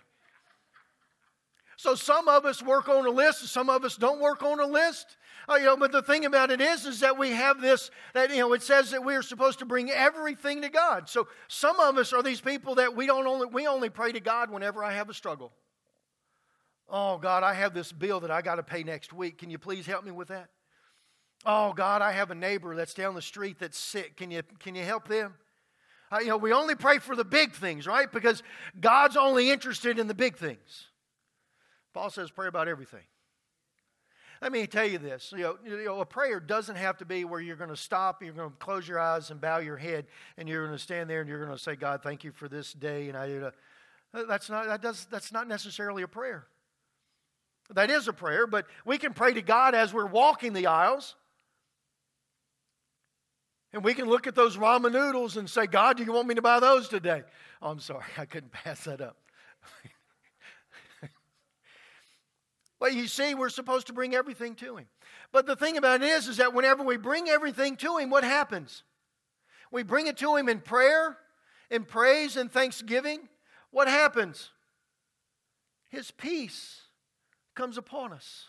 So 1.76 1.94
some 1.94 2.28
of 2.28 2.44
us 2.44 2.62
work 2.62 2.88
on 2.88 3.06
a 3.06 3.10
list, 3.10 3.46
some 3.48 3.68
of 3.68 3.84
us 3.84 3.96
don't 3.96 4.20
work 4.20 4.42
on 4.42 4.60
a 4.60 4.66
list. 4.66 5.16
Uh, 5.48 5.56
you 5.56 5.64
know, 5.64 5.76
but 5.76 5.92
the 5.92 6.02
thing 6.02 6.24
about 6.24 6.50
it 6.50 6.60
is, 6.60 6.86
is 6.86 7.00
that 7.00 7.18
we 7.18 7.30
have 7.30 7.60
this, 7.60 7.90
that, 8.14 8.30
you 8.30 8.38
know, 8.38 8.52
it 8.54 8.62
says 8.62 8.90
that 8.92 9.04
we 9.04 9.14
are 9.14 9.22
supposed 9.22 9.58
to 9.58 9.66
bring 9.66 9.90
everything 9.90 10.62
to 10.62 10.70
God. 10.70 11.08
So 11.08 11.28
some 11.48 11.78
of 11.80 11.98
us 11.98 12.12
are 12.12 12.22
these 12.22 12.40
people 12.40 12.76
that 12.76 12.96
we 12.96 13.06
don't 13.06 13.26
only, 13.26 13.46
we 13.46 13.66
only 13.66 13.90
pray 13.90 14.12
to 14.12 14.20
God 14.20 14.50
whenever 14.50 14.82
I 14.82 14.92
have 14.92 15.10
a 15.10 15.14
struggle. 15.14 15.52
Oh, 16.88 17.18
God, 17.18 17.42
I 17.42 17.54
have 17.54 17.74
this 17.74 17.92
bill 17.92 18.20
that 18.20 18.30
I 18.30 18.40
got 18.40 18.56
to 18.56 18.62
pay 18.62 18.84
next 18.84 19.12
week. 19.12 19.38
Can 19.38 19.50
you 19.50 19.58
please 19.58 19.86
help 19.86 20.04
me 20.04 20.12
with 20.12 20.28
that? 20.28 20.48
Oh, 21.44 21.74
God, 21.74 22.00
I 22.00 22.12
have 22.12 22.30
a 22.30 22.34
neighbor 22.34 22.74
that's 22.74 22.94
down 22.94 23.14
the 23.14 23.22
street 23.22 23.58
that's 23.58 23.78
sick. 23.78 24.16
Can 24.16 24.30
you, 24.30 24.42
can 24.60 24.74
you 24.74 24.82
help 24.82 25.08
them? 25.08 25.34
Uh, 26.10 26.20
you 26.20 26.28
know, 26.28 26.36
we 26.36 26.52
only 26.52 26.74
pray 26.74 26.98
for 26.98 27.16
the 27.16 27.24
big 27.24 27.52
things, 27.52 27.86
right? 27.86 28.10
Because 28.10 28.42
God's 28.80 29.16
only 29.16 29.50
interested 29.50 29.98
in 29.98 30.06
the 30.06 30.14
big 30.14 30.36
things. 30.36 30.88
Paul 31.94 32.10
says, 32.10 32.30
pray 32.30 32.48
about 32.48 32.68
everything. 32.68 33.04
Let 34.42 34.52
me 34.52 34.66
tell 34.66 34.86
you 34.86 34.98
this. 34.98 35.32
You 35.34 35.42
know, 35.42 35.58
you 35.64 35.84
know, 35.84 36.00
a 36.00 36.04
prayer 36.04 36.40
doesn't 36.40 36.76
have 36.76 36.98
to 36.98 37.04
be 37.04 37.24
where 37.24 37.40
you're 37.40 37.56
going 37.56 37.70
to 37.70 37.76
stop, 37.76 38.22
you're 38.22 38.34
going 38.34 38.50
to 38.50 38.56
close 38.56 38.86
your 38.86 38.98
eyes 38.98 39.30
and 39.30 39.40
bow 39.40 39.58
your 39.58 39.76
head, 39.76 40.06
and 40.36 40.48
you're 40.48 40.66
going 40.66 40.76
to 40.76 40.82
stand 40.82 41.08
there 41.08 41.20
and 41.20 41.28
you're 41.30 41.42
going 41.42 41.56
to 41.56 41.62
say, 41.62 41.76
God, 41.76 42.02
thank 42.02 42.24
you 42.24 42.32
for 42.32 42.48
this 42.48 42.72
day. 42.72 43.08
And 43.08 43.16
I, 43.16 43.32
uh, 43.36 43.50
that's 44.28 44.50
not 44.50 44.66
that 44.66 44.82
does 44.82 45.06
that's 45.10 45.32
not 45.32 45.48
necessarily 45.48 46.02
a 46.02 46.08
prayer. 46.08 46.46
That 47.72 47.90
is 47.90 48.08
a 48.08 48.12
prayer, 48.12 48.46
but 48.46 48.66
we 48.84 48.98
can 48.98 49.14
pray 49.14 49.32
to 49.32 49.40
God 49.40 49.74
as 49.74 49.94
we're 49.94 50.06
walking 50.06 50.52
the 50.52 50.66
aisles. 50.66 51.14
And 53.72 53.82
we 53.82 53.94
can 53.94 54.06
look 54.06 54.26
at 54.26 54.34
those 54.34 54.56
ramen 54.56 54.92
noodles 54.92 55.36
and 55.36 55.48
say, 55.48 55.66
God, 55.66 55.96
do 55.96 56.04
you 56.04 56.12
want 56.12 56.28
me 56.28 56.34
to 56.34 56.42
buy 56.42 56.60
those 56.60 56.88
today? 56.88 57.22
Oh, 57.62 57.70
I'm 57.70 57.80
sorry, 57.80 58.04
I 58.18 58.26
couldn't 58.26 58.52
pass 58.52 58.84
that 58.84 59.00
up. 59.00 59.16
But 62.84 62.92
you 62.92 63.06
see, 63.06 63.34
we're 63.34 63.48
supposed 63.48 63.86
to 63.86 63.94
bring 63.94 64.14
everything 64.14 64.54
to 64.56 64.76
Him. 64.76 64.84
But 65.32 65.46
the 65.46 65.56
thing 65.56 65.78
about 65.78 66.02
it 66.02 66.06
is, 66.06 66.28
is 66.28 66.36
that 66.36 66.52
whenever 66.52 66.82
we 66.82 66.98
bring 66.98 67.30
everything 67.30 67.76
to 67.76 67.96
Him, 67.96 68.10
what 68.10 68.24
happens? 68.24 68.82
We 69.70 69.82
bring 69.82 70.06
it 70.06 70.18
to 70.18 70.36
Him 70.36 70.50
in 70.50 70.60
prayer, 70.60 71.16
in 71.70 71.86
praise, 71.86 72.36
and 72.36 72.52
thanksgiving. 72.52 73.30
What 73.70 73.88
happens? 73.88 74.50
His 75.88 76.10
peace 76.10 76.82
comes 77.54 77.78
upon 77.78 78.12
us. 78.12 78.48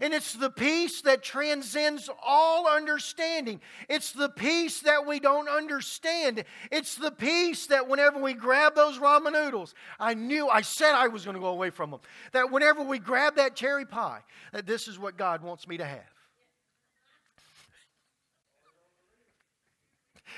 And 0.00 0.14
it's 0.14 0.32
the 0.32 0.50
peace 0.50 1.02
that 1.02 1.22
transcends 1.22 2.08
all 2.24 2.68
understanding. 2.68 3.60
It's 3.88 4.12
the 4.12 4.28
peace 4.28 4.80
that 4.80 5.06
we 5.06 5.20
don't 5.20 5.48
understand. 5.48 6.44
It's 6.70 6.94
the 6.94 7.10
peace 7.10 7.66
that 7.66 7.88
whenever 7.88 8.20
we 8.20 8.34
grab 8.34 8.74
those 8.74 8.98
ramen 8.98 9.32
noodles, 9.32 9.74
I 9.98 10.14
knew, 10.14 10.48
I 10.48 10.60
said 10.60 10.94
I 10.94 11.08
was 11.08 11.24
going 11.24 11.34
to 11.34 11.40
go 11.40 11.48
away 11.48 11.70
from 11.70 11.90
them. 11.90 12.00
That 12.32 12.50
whenever 12.50 12.82
we 12.82 12.98
grab 12.98 13.36
that 13.36 13.56
cherry 13.56 13.86
pie, 13.86 14.20
that 14.52 14.66
this 14.66 14.88
is 14.88 14.98
what 14.98 15.16
God 15.16 15.42
wants 15.42 15.66
me 15.66 15.78
to 15.78 15.84
have. 15.84 16.00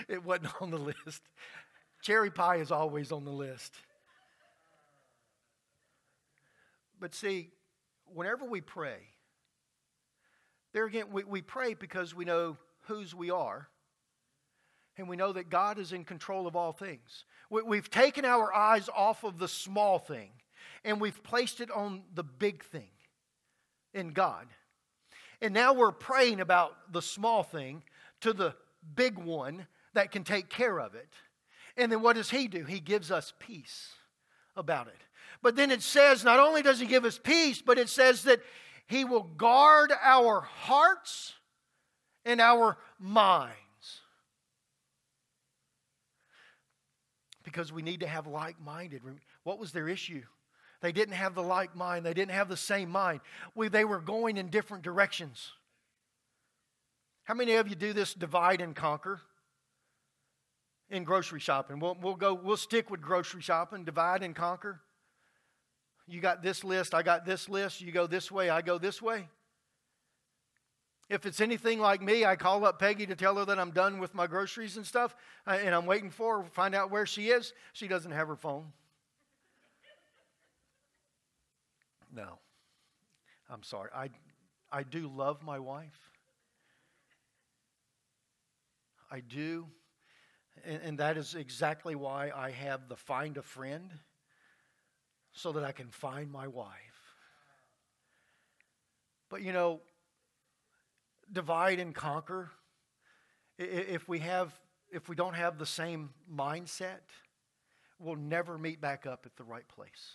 It 0.09 0.25
wasn't 0.25 0.51
on 0.61 0.71
the 0.71 0.79
list. 0.79 1.23
Cherry 2.01 2.31
pie 2.31 2.57
is 2.57 2.71
always 2.71 3.13
on 3.13 3.25
the 3.25 3.31
list. 3.31 3.75
But 6.99 7.15
see, 7.15 7.51
whenever 8.07 8.45
we 8.45 8.61
pray, 8.61 8.99
there 10.73 10.85
again, 10.85 11.07
we, 11.11 11.25
we 11.25 11.43
pray 11.43 11.75
because 11.75 12.15
we 12.15 12.25
know 12.25 12.57
whose 12.83 13.15
we 13.15 13.31
are, 13.31 13.69
and 14.97 15.09
we 15.09 15.17
know 15.17 15.33
that 15.33 15.51
God 15.51 15.79
is 15.79 15.93
in 15.93 16.05
control 16.05 16.47
of 16.47 16.57
all 16.57 16.73
things. 16.73 17.25
We, 17.49 17.63
we've 17.63 17.91
taken 17.91 18.25
our 18.25 18.55
eyes 18.55 18.89
off 18.95 19.25
of 19.25 19.39
the 19.39 19.49
small 19.49 19.99
thing, 19.99 20.31
and 20.85 21.01
we've 21.01 21.23
placed 21.23 21.61
it 21.61 21.71
on 21.71 22.03
the 22.15 22.25
big 22.25 22.65
thing 22.65 22.91
in 23.95 24.11
God. 24.11 24.47
And 25.43 25.55
now 25.55 25.73
we're 25.73 25.93
praying 25.93 26.41
about 26.41 26.93
the 26.93 27.03
small 27.03 27.43
thing 27.43 27.83
to 28.21 28.33
the 28.33 28.55
big 28.95 29.19
one 29.19 29.67
that 29.95 30.13
can 30.13 30.23
take 30.23 30.49
care 30.49 30.79
of 30.79 30.95
it. 30.95 31.09
And 31.77 31.91
then 31.91 32.03
what 32.03 32.17
does 32.17 32.31
He 32.31 32.47
do? 32.47 32.65
He 32.65 32.81
gives 32.81 33.11
us 33.11 33.33
peace 33.39 33.89
about 34.57 34.89
it. 34.89 35.01
But 35.43 35.57
then 35.57 35.71
it 35.71 35.83
says, 35.83 36.25
not 36.25 36.39
only 36.39 36.63
does 36.63 36.79
He 36.79 36.87
give 36.87 37.05
us 37.05 37.19
peace, 37.19 37.63
but 37.63 37.79
it 37.79 37.89
says 37.89 38.23
that 38.25 38.41
he 38.91 39.05
will 39.05 39.23
guard 39.23 39.93
our 40.03 40.41
hearts 40.41 41.33
and 42.25 42.41
our 42.41 42.77
minds. 42.99 43.55
Because 47.45 47.73
we 47.73 47.83
need 47.83 48.01
to 48.01 48.09
have 48.09 48.27
like 48.27 48.61
minded. 48.61 49.03
What 49.45 49.61
was 49.61 49.71
their 49.71 49.89
issue? 49.89 50.23
They 50.83 50.91
didn't 50.91 51.15
have 51.15 51.37
the 51.37 51.43
like 51.43 51.77
mind, 51.77 52.05
they 52.05 52.15
didn't 52.15 52.33
have 52.33 52.49
the 52.49 52.57
same 52.57 52.91
mind. 52.91 53.21
We, 53.55 53.69
they 53.69 53.85
were 53.85 54.01
going 54.01 54.37
in 54.37 54.49
different 54.49 54.83
directions. 54.83 55.53
How 57.25 57.35
many 57.35 57.55
of 57.55 57.69
you 57.69 57.77
do 57.77 57.93
this 57.93 58.13
divide 58.13 58.61
and 58.61 58.75
conquer? 58.75 59.21
in 60.91 61.05
grocery 61.05 61.39
shopping. 61.39 61.79
We'll, 61.79 61.97
we'll 62.03 62.17
go, 62.17 62.35
we'll 62.35 62.57
stick 62.57 62.91
with 62.91 63.01
grocery 63.01 63.43
shopping, 63.43 63.85
divide 63.85 64.25
and 64.25 64.35
conquer. 64.35 64.81
You 66.11 66.21
got 66.21 66.43
this 66.43 66.65
list, 66.65 66.93
I 66.93 67.05
got 67.05 67.25
this 67.25 67.49
list. 67.49 67.81
You 67.81 67.93
go 67.93 68.09
this 68.09 68.33
way, 68.33 68.51
I 68.51 68.63
go 68.63 68.79
this 68.79 69.01
way. 69.01 69.29
If 71.09 71.25
it's 71.25 71.41
anything 71.41 71.79
like 71.79 72.03
me, 72.03 72.25
I 72.25 72.35
call 72.35 72.65
up 72.65 72.81
Peggy 72.81 73.07
to 73.07 73.15
tell 73.15 73.37
her 73.37 73.45
that 73.45 73.61
I'm 73.61 73.71
done 73.71 74.01
with 74.01 74.13
my 74.13 74.27
groceries 74.27 74.77
and 74.77 74.85
stuff, 74.85 75.15
uh, 75.47 75.59
and 75.63 75.73
I'm 75.73 75.87
waiting 75.87 76.11
for 76.11 76.39
her, 76.39 76.45
to 76.45 76.51
find 76.51 76.75
out 76.75 76.91
where 76.91 77.07
she 77.07 77.29
is. 77.29 77.53
She 77.75 77.87
doesn't 77.87 78.11
have 78.11 78.27
her 78.27 78.35
phone. 78.35 78.73
No. 82.13 82.41
I'm 83.49 83.63
sorry. 83.63 83.91
I, 83.95 84.11
I 84.73 84.83
do 84.83 85.09
love 85.09 85.45
my 85.45 85.61
wife. 85.61 86.11
I 89.13 89.21
do. 89.21 89.69
And, 90.65 90.81
and 90.83 90.99
that 90.99 91.17
is 91.17 91.37
exactly 91.37 91.95
why 91.95 92.33
I 92.35 92.51
have 92.51 92.89
the 92.89 92.97
find 92.97 93.37
a 93.37 93.43
friend 93.43 93.93
so 95.33 95.53
that 95.53 95.65
I 95.65 95.73
can 95.73 95.89
find 95.89 96.31
my 96.31 96.47
wife. 96.47 96.69
But 99.29 99.43
you 99.43 99.53
know, 99.53 99.81
divide 101.33 101.79
and 101.79 101.95
conquer. 101.95 102.51
If 103.59 104.09
we 104.09 104.19
have 104.21 104.53
if 104.91 105.09
we 105.09 105.15
don't 105.15 105.35
have 105.35 105.59
the 105.59 105.67
same 105.67 106.11
mindset, 106.33 107.01
we'll 107.99 108.17
never 108.17 108.59
meet 108.59 108.81
back 108.81 109.07
up 109.07 109.25
at 109.25 109.37
the 109.37 109.45
right 109.45 109.67
place. 109.69 110.15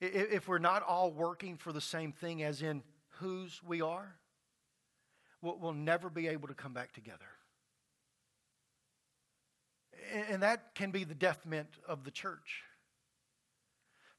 If 0.00 0.48
we're 0.48 0.58
not 0.58 0.82
all 0.82 1.12
working 1.12 1.56
for 1.56 1.72
the 1.72 1.80
same 1.80 2.12
thing, 2.12 2.42
as 2.42 2.60
in 2.60 2.82
whose 3.20 3.60
we 3.64 3.80
are, 3.80 4.16
we'll 5.40 5.72
never 5.72 6.10
be 6.10 6.28
able 6.28 6.48
to 6.48 6.54
come 6.54 6.72
back 6.72 6.92
together. 6.92 7.18
And 10.30 10.42
that 10.42 10.74
can 10.74 10.90
be 10.90 11.04
the 11.04 11.14
deathment 11.14 11.68
of 11.86 12.04
the 12.04 12.10
church. 12.10 12.62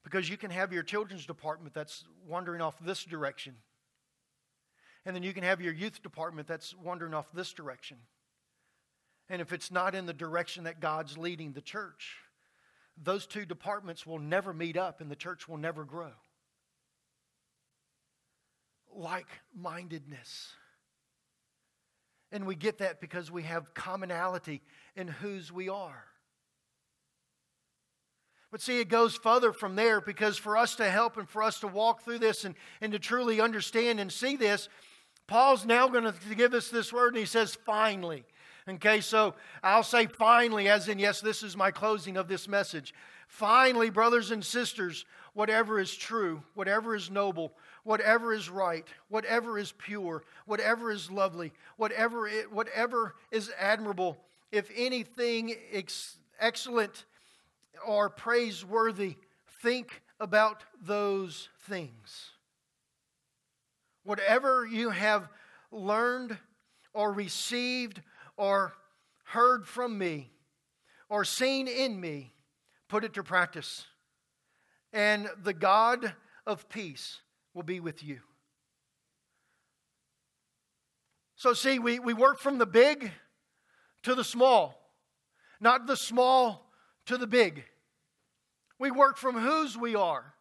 Because 0.03 0.29
you 0.29 0.37
can 0.37 0.51
have 0.51 0.73
your 0.73 0.83
children's 0.83 1.25
department 1.25 1.73
that's 1.73 2.03
wandering 2.27 2.61
off 2.61 2.77
this 2.79 3.03
direction. 3.03 3.55
And 5.05 5.15
then 5.15 5.23
you 5.23 5.33
can 5.33 5.43
have 5.43 5.61
your 5.61 5.73
youth 5.73 6.01
department 6.01 6.47
that's 6.47 6.75
wandering 6.75 7.13
off 7.13 7.31
this 7.33 7.53
direction. 7.53 7.97
And 9.29 9.41
if 9.41 9.53
it's 9.53 9.71
not 9.71 9.95
in 9.95 10.05
the 10.05 10.13
direction 10.13 10.65
that 10.65 10.79
God's 10.79 11.17
leading 11.17 11.53
the 11.53 11.61
church, 11.61 12.17
those 13.01 13.25
two 13.25 13.45
departments 13.45 14.05
will 14.05 14.19
never 14.19 14.53
meet 14.53 14.77
up 14.77 15.01
and 15.01 15.09
the 15.09 15.15
church 15.15 15.47
will 15.47 15.57
never 15.57 15.83
grow. 15.83 16.11
Like 18.93 19.27
mindedness. 19.55 20.53
And 22.33 22.45
we 22.45 22.55
get 22.55 22.79
that 22.79 22.99
because 22.99 23.31
we 23.31 23.43
have 23.43 23.73
commonality 23.73 24.61
in 24.95 25.07
whose 25.07 25.51
we 25.51 25.69
are. 25.69 26.03
But 28.51 28.61
see, 28.61 28.79
it 28.79 28.89
goes 28.89 29.15
further 29.15 29.53
from 29.53 29.75
there 29.75 30.01
because 30.01 30.37
for 30.37 30.57
us 30.57 30.75
to 30.75 30.89
help 30.89 31.17
and 31.17 31.29
for 31.29 31.41
us 31.41 31.59
to 31.61 31.67
walk 31.67 32.01
through 32.01 32.19
this 32.19 32.43
and, 32.43 32.55
and 32.81 32.91
to 32.91 32.99
truly 32.99 33.39
understand 33.39 33.99
and 33.99 34.11
see 34.11 34.35
this, 34.35 34.67
Paul's 35.27 35.65
now 35.65 35.87
going 35.87 36.03
to 36.03 36.35
give 36.35 36.53
us 36.53 36.69
this 36.69 36.91
word, 36.91 37.13
and 37.13 37.19
he 37.19 37.25
says, 37.25 37.55
finally. 37.65 38.23
Okay, 38.67 39.01
so 39.01 39.33
I'll 39.61 39.83
say 39.83 40.05
finally, 40.05 40.69
as 40.69 40.87
in, 40.87 40.99
yes, 40.99 41.19
this 41.19 41.43
is 41.43 41.57
my 41.57 41.71
closing 41.71 42.17
of 42.17 42.27
this 42.27 42.47
message. 42.47 42.93
Finally, 43.27 43.89
brothers 43.89 44.31
and 44.31 44.43
sisters, 44.43 45.05
whatever 45.33 45.79
is 45.79 45.95
true, 45.95 46.43
whatever 46.53 46.95
is 46.95 47.09
noble, 47.09 47.53
whatever 47.83 48.33
is 48.33 48.49
right, 48.49 48.87
whatever 49.09 49.59
is 49.59 49.73
pure, 49.73 50.23
whatever 50.45 50.91
is 50.91 51.11
lovely, 51.11 51.51
whatever, 51.77 52.27
it, 52.27 52.51
whatever 52.51 53.15
is 53.31 53.51
admirable, 53.59 54.17
if 54.51 54.71
anything 54.75 55.55
ex- 55.71 56.17
excellent 56.39 57.05
or 57.85 58.09
praiseworthy, 58.09 59.15
think 59.61 60.01
about 60.19 60.63
those 60.81 61.49
things. 61.67 62.31
Whatever 64.03 64.65
you 64.65 64.89
have 64.89 65.29
learned 65.71 66.37
or 66.93 67.11
received 67.11 68.01
or 68.37 68.73
heard 69.25 69.65
from 69.65 69.97
me 69.97 70.31
or 71.09 71.25
seen 71.25 71.67
in 71.67 71.99
me, 71.99 72.33
put 72.87 73.03
it 73.03 73.13
to 73.13 73.23
practice. 73.23 73.85
And 74.91 75.29
the 75.41 75.53
God 75.53 76.13
of 76.45 76.69
peace 76.69 77.21
will 77.53 77.63
be 77.63 77.79
with 77.79 78.03
you. 78.03 78.19
So, 81.35 81.53
see, 81.53 81.79
we, 81.79 81.99
we 81.99 82.13
work 82.13 82.39
from 82.39 82.57
the 82.57 82.65
big 82.65 83.11
to 84.03 84.15
the 84.15 84.23
small, 84.23 84.79
not 85.59 85.87
the 85.87 85.97
small 85.97 86.71
to 87.07 87.17
the 87.17 87.27
big. 87.27 87.65
We 88.79 88.91
work 88.91 89.17
from 89.17 89.37
whose 89.37 89.77
we 89.77 89.95
are. 89.95 90.32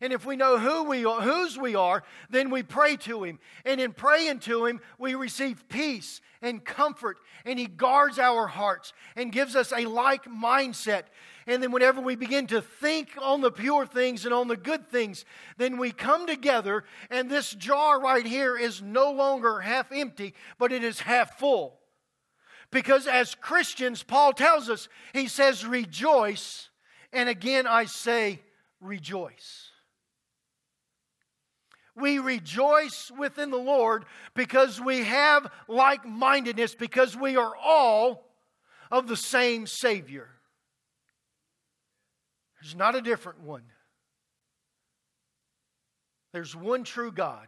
And 0.00 0.12
if 0.12 0.24
we 0.24 0.36
know 0.36 0.58
who 0.58 0.84
we 0.84 1.04
are, 1.04 1.20
whose 1.20 1.58
we 1.58 1.74
are, 1.74 2.02
then 2.30 2.48
we 2.50 2.62
pray 2.62 2.96
to 2.96 3.22
Him. 3.22 3.38
And 3.66 3.80
in 3.80 3.92
praying 3.92 4.40
to 4.40 4.64
Him, 4.64 4.80
we 4.98 5.14
receive 5.14 5.68
peace 5.68 6.22
and 6.40 6.64
comfort. 6.64 7.18
And 7.44 7.58
He 7.58 7.66
guards 7.66 8.18
our 8.18 8.46
hearts 8.46 8.94
and 9.14 9.30
gives 9.30 9.54
us 9.54 9.72
a 9.72 9.84
like 9.84 10.24
mindset. 10.24 11.04
And 11.46 11.62
then, 11.62 11.72
whenever 11.72 12.00
we 12.00 12.16
begin 12.16 12.46
to 12.48 12.62
think 12.62 13.10
on 13.20 13.40
the 13.40 13.50
pure 13.50 13.84
things 13.84 14.24
and 14.24 14.32
on 14.32 14.48
the 14.48 14.56
good 14.56 14.88
things, 14.88 15.24
then 15.56 15.78
we 15.78 15.90
come 15.90 16.26
together, 16.26 16.84
and 17.10 17.28
this 17.28 17.50
jar 17.50 18.00
right 18.00 18.24
here 18.24 18.56
is 18.56 18.80
no 18.80 19.10
longer 19.10 19.60
half 19.60 19.90
empty, 19.90 20.34
but 20.58 20.70
it 20.70 20.84
is 20.84 21.00
half 21.00 21.38
full. 21.38 21.80
Because 22.70 23.06
as 23.06 23.34
Christians, 23.34 24.02
Paul 24.02 24.32
tells 24.32 24.70
us, 24.70 24.88
he 25.12 25.26
says, 25.26 25.66
rejoice. 25.66 26.68
And 27.12 27.28
again, 27.28 27.66
I 27.66 27.86
say, 27.86 28.40
rejoice. 28.80 29.69
We 31.96 32.18
rejoice 32.18 33.10
within 33.16 33.50
the 33.50 33.56
Lord 33.56 34.04
because 34.34 34.80
we 34.80 35.04
have 35.04 35.50
like 35.68 36.06
mindedness, 36.06 36.74
because 36.74 37.16
we 37.16 37.36
are 37.36 37.52
all 37.56 38.24
of 38.90 39.06
the 39.06 39.16
same 39.16 39.66
Savior. 39.66 40.28
There's 42.60 42.74
not 42.74 42.94
a 42.94 43.00
different 43.00 43.40
one. 43.40 43.64
There's 46.32 46.54
one 46.54 46.84
true 46.84 47.10
God, 47.10 47.46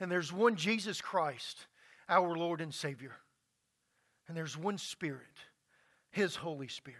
and 0.00 0.10
there's 0.10 0.32
one 0.32 0.56
Jesus 0.56 1.00
Christ, 1.00 1.66
our 2.08 2.36
Lord 2.36 2.60
and 2.60 2.74
Savior. 2.74 3.16
And 4.28 4.36
there's 4.36 4.56
one 4.56 4.78
Spirit, 4.78 5.22
His 6.10 6.36
Holy 6.36 6.68
Spirit, 6.68 6.98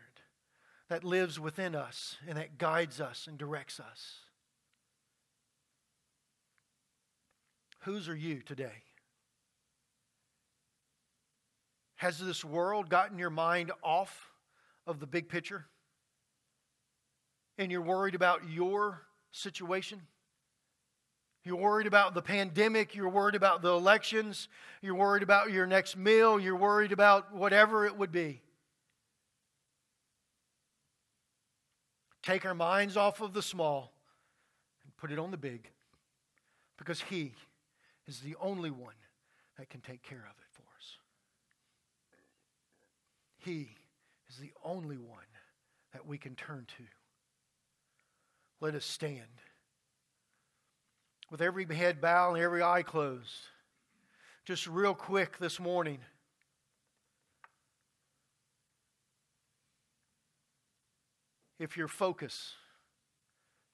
that 0.88 1.04
lives 1.04 1.38
within 1.38 1.74
us 1.74 2.16
and 2.26 2.38
that 2.38 2.58
guides 2.58 3.00
us 3.00 3.26
and 3.28 3.38
directs 3.38 3.78
us. 3.78 4.16
Whose 7.80 8.08
are 8.08 8.16
you 8.16 8.40
today? 8.40 8.82
Has 11.96 12.18
this 12.18 12.44
world 12.44 12.88
gotten 12.88 13.18
your 13.18 13.30
mind 13.30 13.72
off 13.82 14.30
of 14.86 15.00
the 15.00 15.06
big 15.06 15.28
picture? 15.28 15.66
And 17.58 17.70
you're 17.70 17.82
worried 17.82 18.14
about 18.14 18.48
your 18.48 19.02
situation? 19.32 20.00
You're 21.44 21.56
worried 21.56 21.86
about 21.86 22.14
the 22.14 22.22
pandemic. 22.22 22.94
You're 22.94 23.08
worried 23.08 23.34
about 23.34 23.62
the 23.62 23.70
elections. 23.70 24.48
You're 24.82 24.94
worried 24.94 25.22
about 25.22 25.50
your 25.50 25.66
next 25.66 25.96
meal. 25.96 26.38
You're 26.38 26.56
worried 26.56 26.92
about 26.92 27.34
whatever 27.34 27.86
it 27.86 27.96
would 27.96 28.12
be. 28.12 28.42
Take 32.22 32.44
our 32.44 32.54
minds 32.54 32.98
off 32.98 33.22
of 33.22 33.32
the 33.32 33.42
small 33.42 33.92
and 34.84 34.94
put 34.98 35.10
it 35.10 35.18
on 35.18 35.30
the 35.30 35.38
big 35.38 35.70
because 36.76 37.00
He 37.00 37.32
is 38.06 38.20
the 38.20 38.36
only 38.40 38.70
one 38.70 38.94
that 39.58 39.68
can 39.68 39.80
take 39.80 40.02
care 40.02 40.18
of 40.18 40.36
it 40.38 40.50
for 40.52 40.62
us. 40.76 40.96
He 43.38 43.68
is 44.28 44.36
the 44.36 44.52
only 44.64 44.96
one 44.96 45.24
that 45.92 46.06
we 46.06 46.18
can 46.18 46.34
turn 46.34 46.66
to. 46.78 46.84
Let 48.60 48.74
us 48.74 48.84
stand 48.84 49.26
with 51.30 51.40
every 51.40 51.64
head 51.74 52.00
bowed 52.00 52.34
and 52.34 52.42
every 52.42 52.62
eye 52.62 52.82
closed. 52.82 53.46
Just 54.44 54.66
real 54.66 54.94
quick 54.94 55.38
this 55.38 55.60
morning. 55.60 55.98
If 61.58 61.76
your 61.76 61.88
focus 61.88 62.54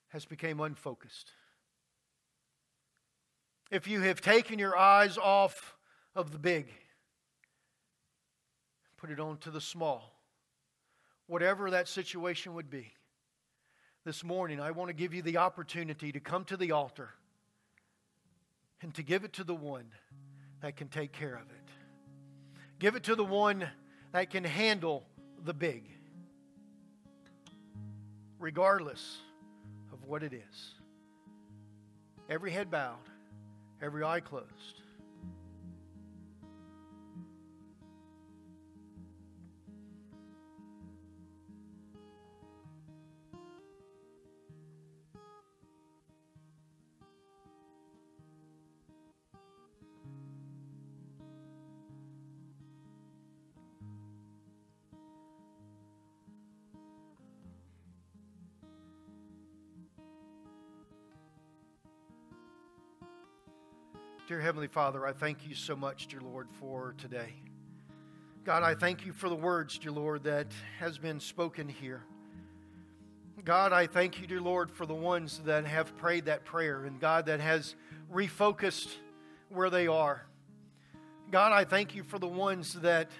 has 0.09 0.25
become 0.25 0.61
unfocused, 0.61 1.31
if 3.71 3.89
you 3.89 4.01
have 4.03 4.21
taken 4.21 4.59
your 4.59 4.77
eyes 4.77 5.19
off 5.19 5.77
of 6.15 6.33
the 6.33 6.39
big, 6.39 6.69
put 8.97 9.11
it 9.11 9.21
on 9.21 9.39
to 9.39 9.51
the 9.51 9.61
small, 9.61 10.19
whatever 11.27 11.71
that 11.71 11.89
situation 11.89 12.55
would 12.55 12.71
be, 12.71 12.93
this 14.05 14.23
morning 14.23 14.61
I 14.61 14.71
want 14.71 14.89
to 14.89 14.95
give 14.95 15.13
you 15.13 15.23
the 15.23 15.39
opportunity 15.39 16.13
to 16.13 16.21
come 16.21 16.45
to 16.45 16.57
the 16.57 16.71
altar 16.73 17.11
and 18.81 18.95
to 18.95 19.03
give 19.03 19.25
it 19.25 19.33
to 19.35 19.45
the 19.45 19.55
one 19.55 19.87
that 20.61 20.77
can 20.77 20.89
take 20.89 21.13
care 21.13 21.35
of 21.35 21.51
it. 21.51 21.71
Give 22.79 22.95
it 22.95 23.03
to 23.05 23.17
the 23.17 23.25
one 23.25 23.67
that 24.13 24.31
can 24.31 24.45
handle 24.45 25.05
the 25.45 25.55
big, 25.55 25.91
regardless 28.39 29.19
of 29.93 30.05
what 30.05 30.23
it 30.23 30.33
is. 30.33 30.75
every 32.29 32.51
head 32.51 32.71
bowed, 32.71 32.97
every 33.83 34.03
eye 34.03 34.21
closed. 34.21 34.86
Heavenly 64.57 64.73
Father, 64.73 65.07
I 65.07 65.13
thank 65.13 65.47
you 65.47 65.55
so 65.55 65.77
much, 65.77 66.07
dear 66.07 66.23
Lord, 66.23 66.49
for 66.59 66.95
today. 66.97 67.35
God, 68.43 68.63
I 68.63 68.75
thank 68.75 69.05
you 69.05 69.13
for 69.13 69.29
the 69.29 69.37
words, 69.37 69.77
dear 69.77 69.93
Lord, 69.93 70.25
that 70.25 70.47
has 70.79 70.97
been 70.97 71.21
spoken 71.21 71.69
here. 71.69 72.03
God, 73.45 73.75
I 73.75 73.87
thank 73.87 74.19
you, 74.19 74.27
dear 74.27 74.41
Lord, 74.41 74.71
for 74.71 74.87
the 74.87 74.95
ones 74.95 75.43
that 75.45 75.67
have 75.67 75.95
prayed 75.99 76.25
that 76.25 76.47
prayer 76.47 76.87
and 76.87 76.99
God 76.99 77.27
that 77.27 77.39
has 77.41 77.75
refocused 78.11 78.89
where 79.51 79.69
they 79.69 79.89
are. 79.89 80.25
God, 81.31 81.53
I 81.53 81.65
thank 81.65 81.95
you 81.95 82.03
for 82.03 82.19
the 82.19 82.27
ones 82.27 82.73
that, 82.81 83.11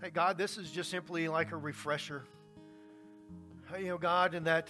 that 0.00 0.12
God, 0.12 0.38
this 0.38 0.58
is 0.58 0.72
just 0.72 0.90
simply 0.90 1.28
like 1.28 1.52
a 1.52 1.56
refresher. 1.56 2.24
You 3.78 3.86
know, 3.86 3.98
God, 3.98 4.34
and 4.34 4.48
that 4.48 4.66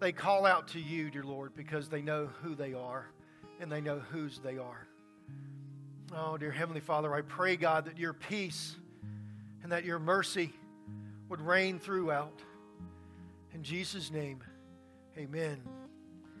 they 0.00 0.12
call 0.12 0.44
out 0.44 0.68
to 0.68 0.78
you, 0.78 1.10
dear 1.10 1.24
Lord, 1.24 1.56
because 1.56 1.88
they 1.88 2.02
know 2.02 2.28
who 2.42 2.54
they 2.54 2.74
are 2.74 3.08
and 3.62 3.70
they 3.70 3.80
know 3.80 4.00
whose 4.10 4.40
they 4.40 4.58
are. 4.58 4.88
Oh, 6.12 6.36
dear 6.36 6.50
Heavenly 6.50 6.80
Father, 6.80 7.14
I 7.14 7.22
pray, 7.22 7.56
God, 7.56 7.84
that 7.84 7.96
your 7.96 8.12
peace 8.12 8.74
and 9.62 9.70
that 9.70 9.84
your 9.84 10.00
mercy 10.00 10.52
would 11.28 11.40
reign 11.40 11.78
throughout. 11.78 12.40
In 13.54 13.62
Jesus' 13.62 14.10
name, 14.10 14.42
amen. 15.16 15.62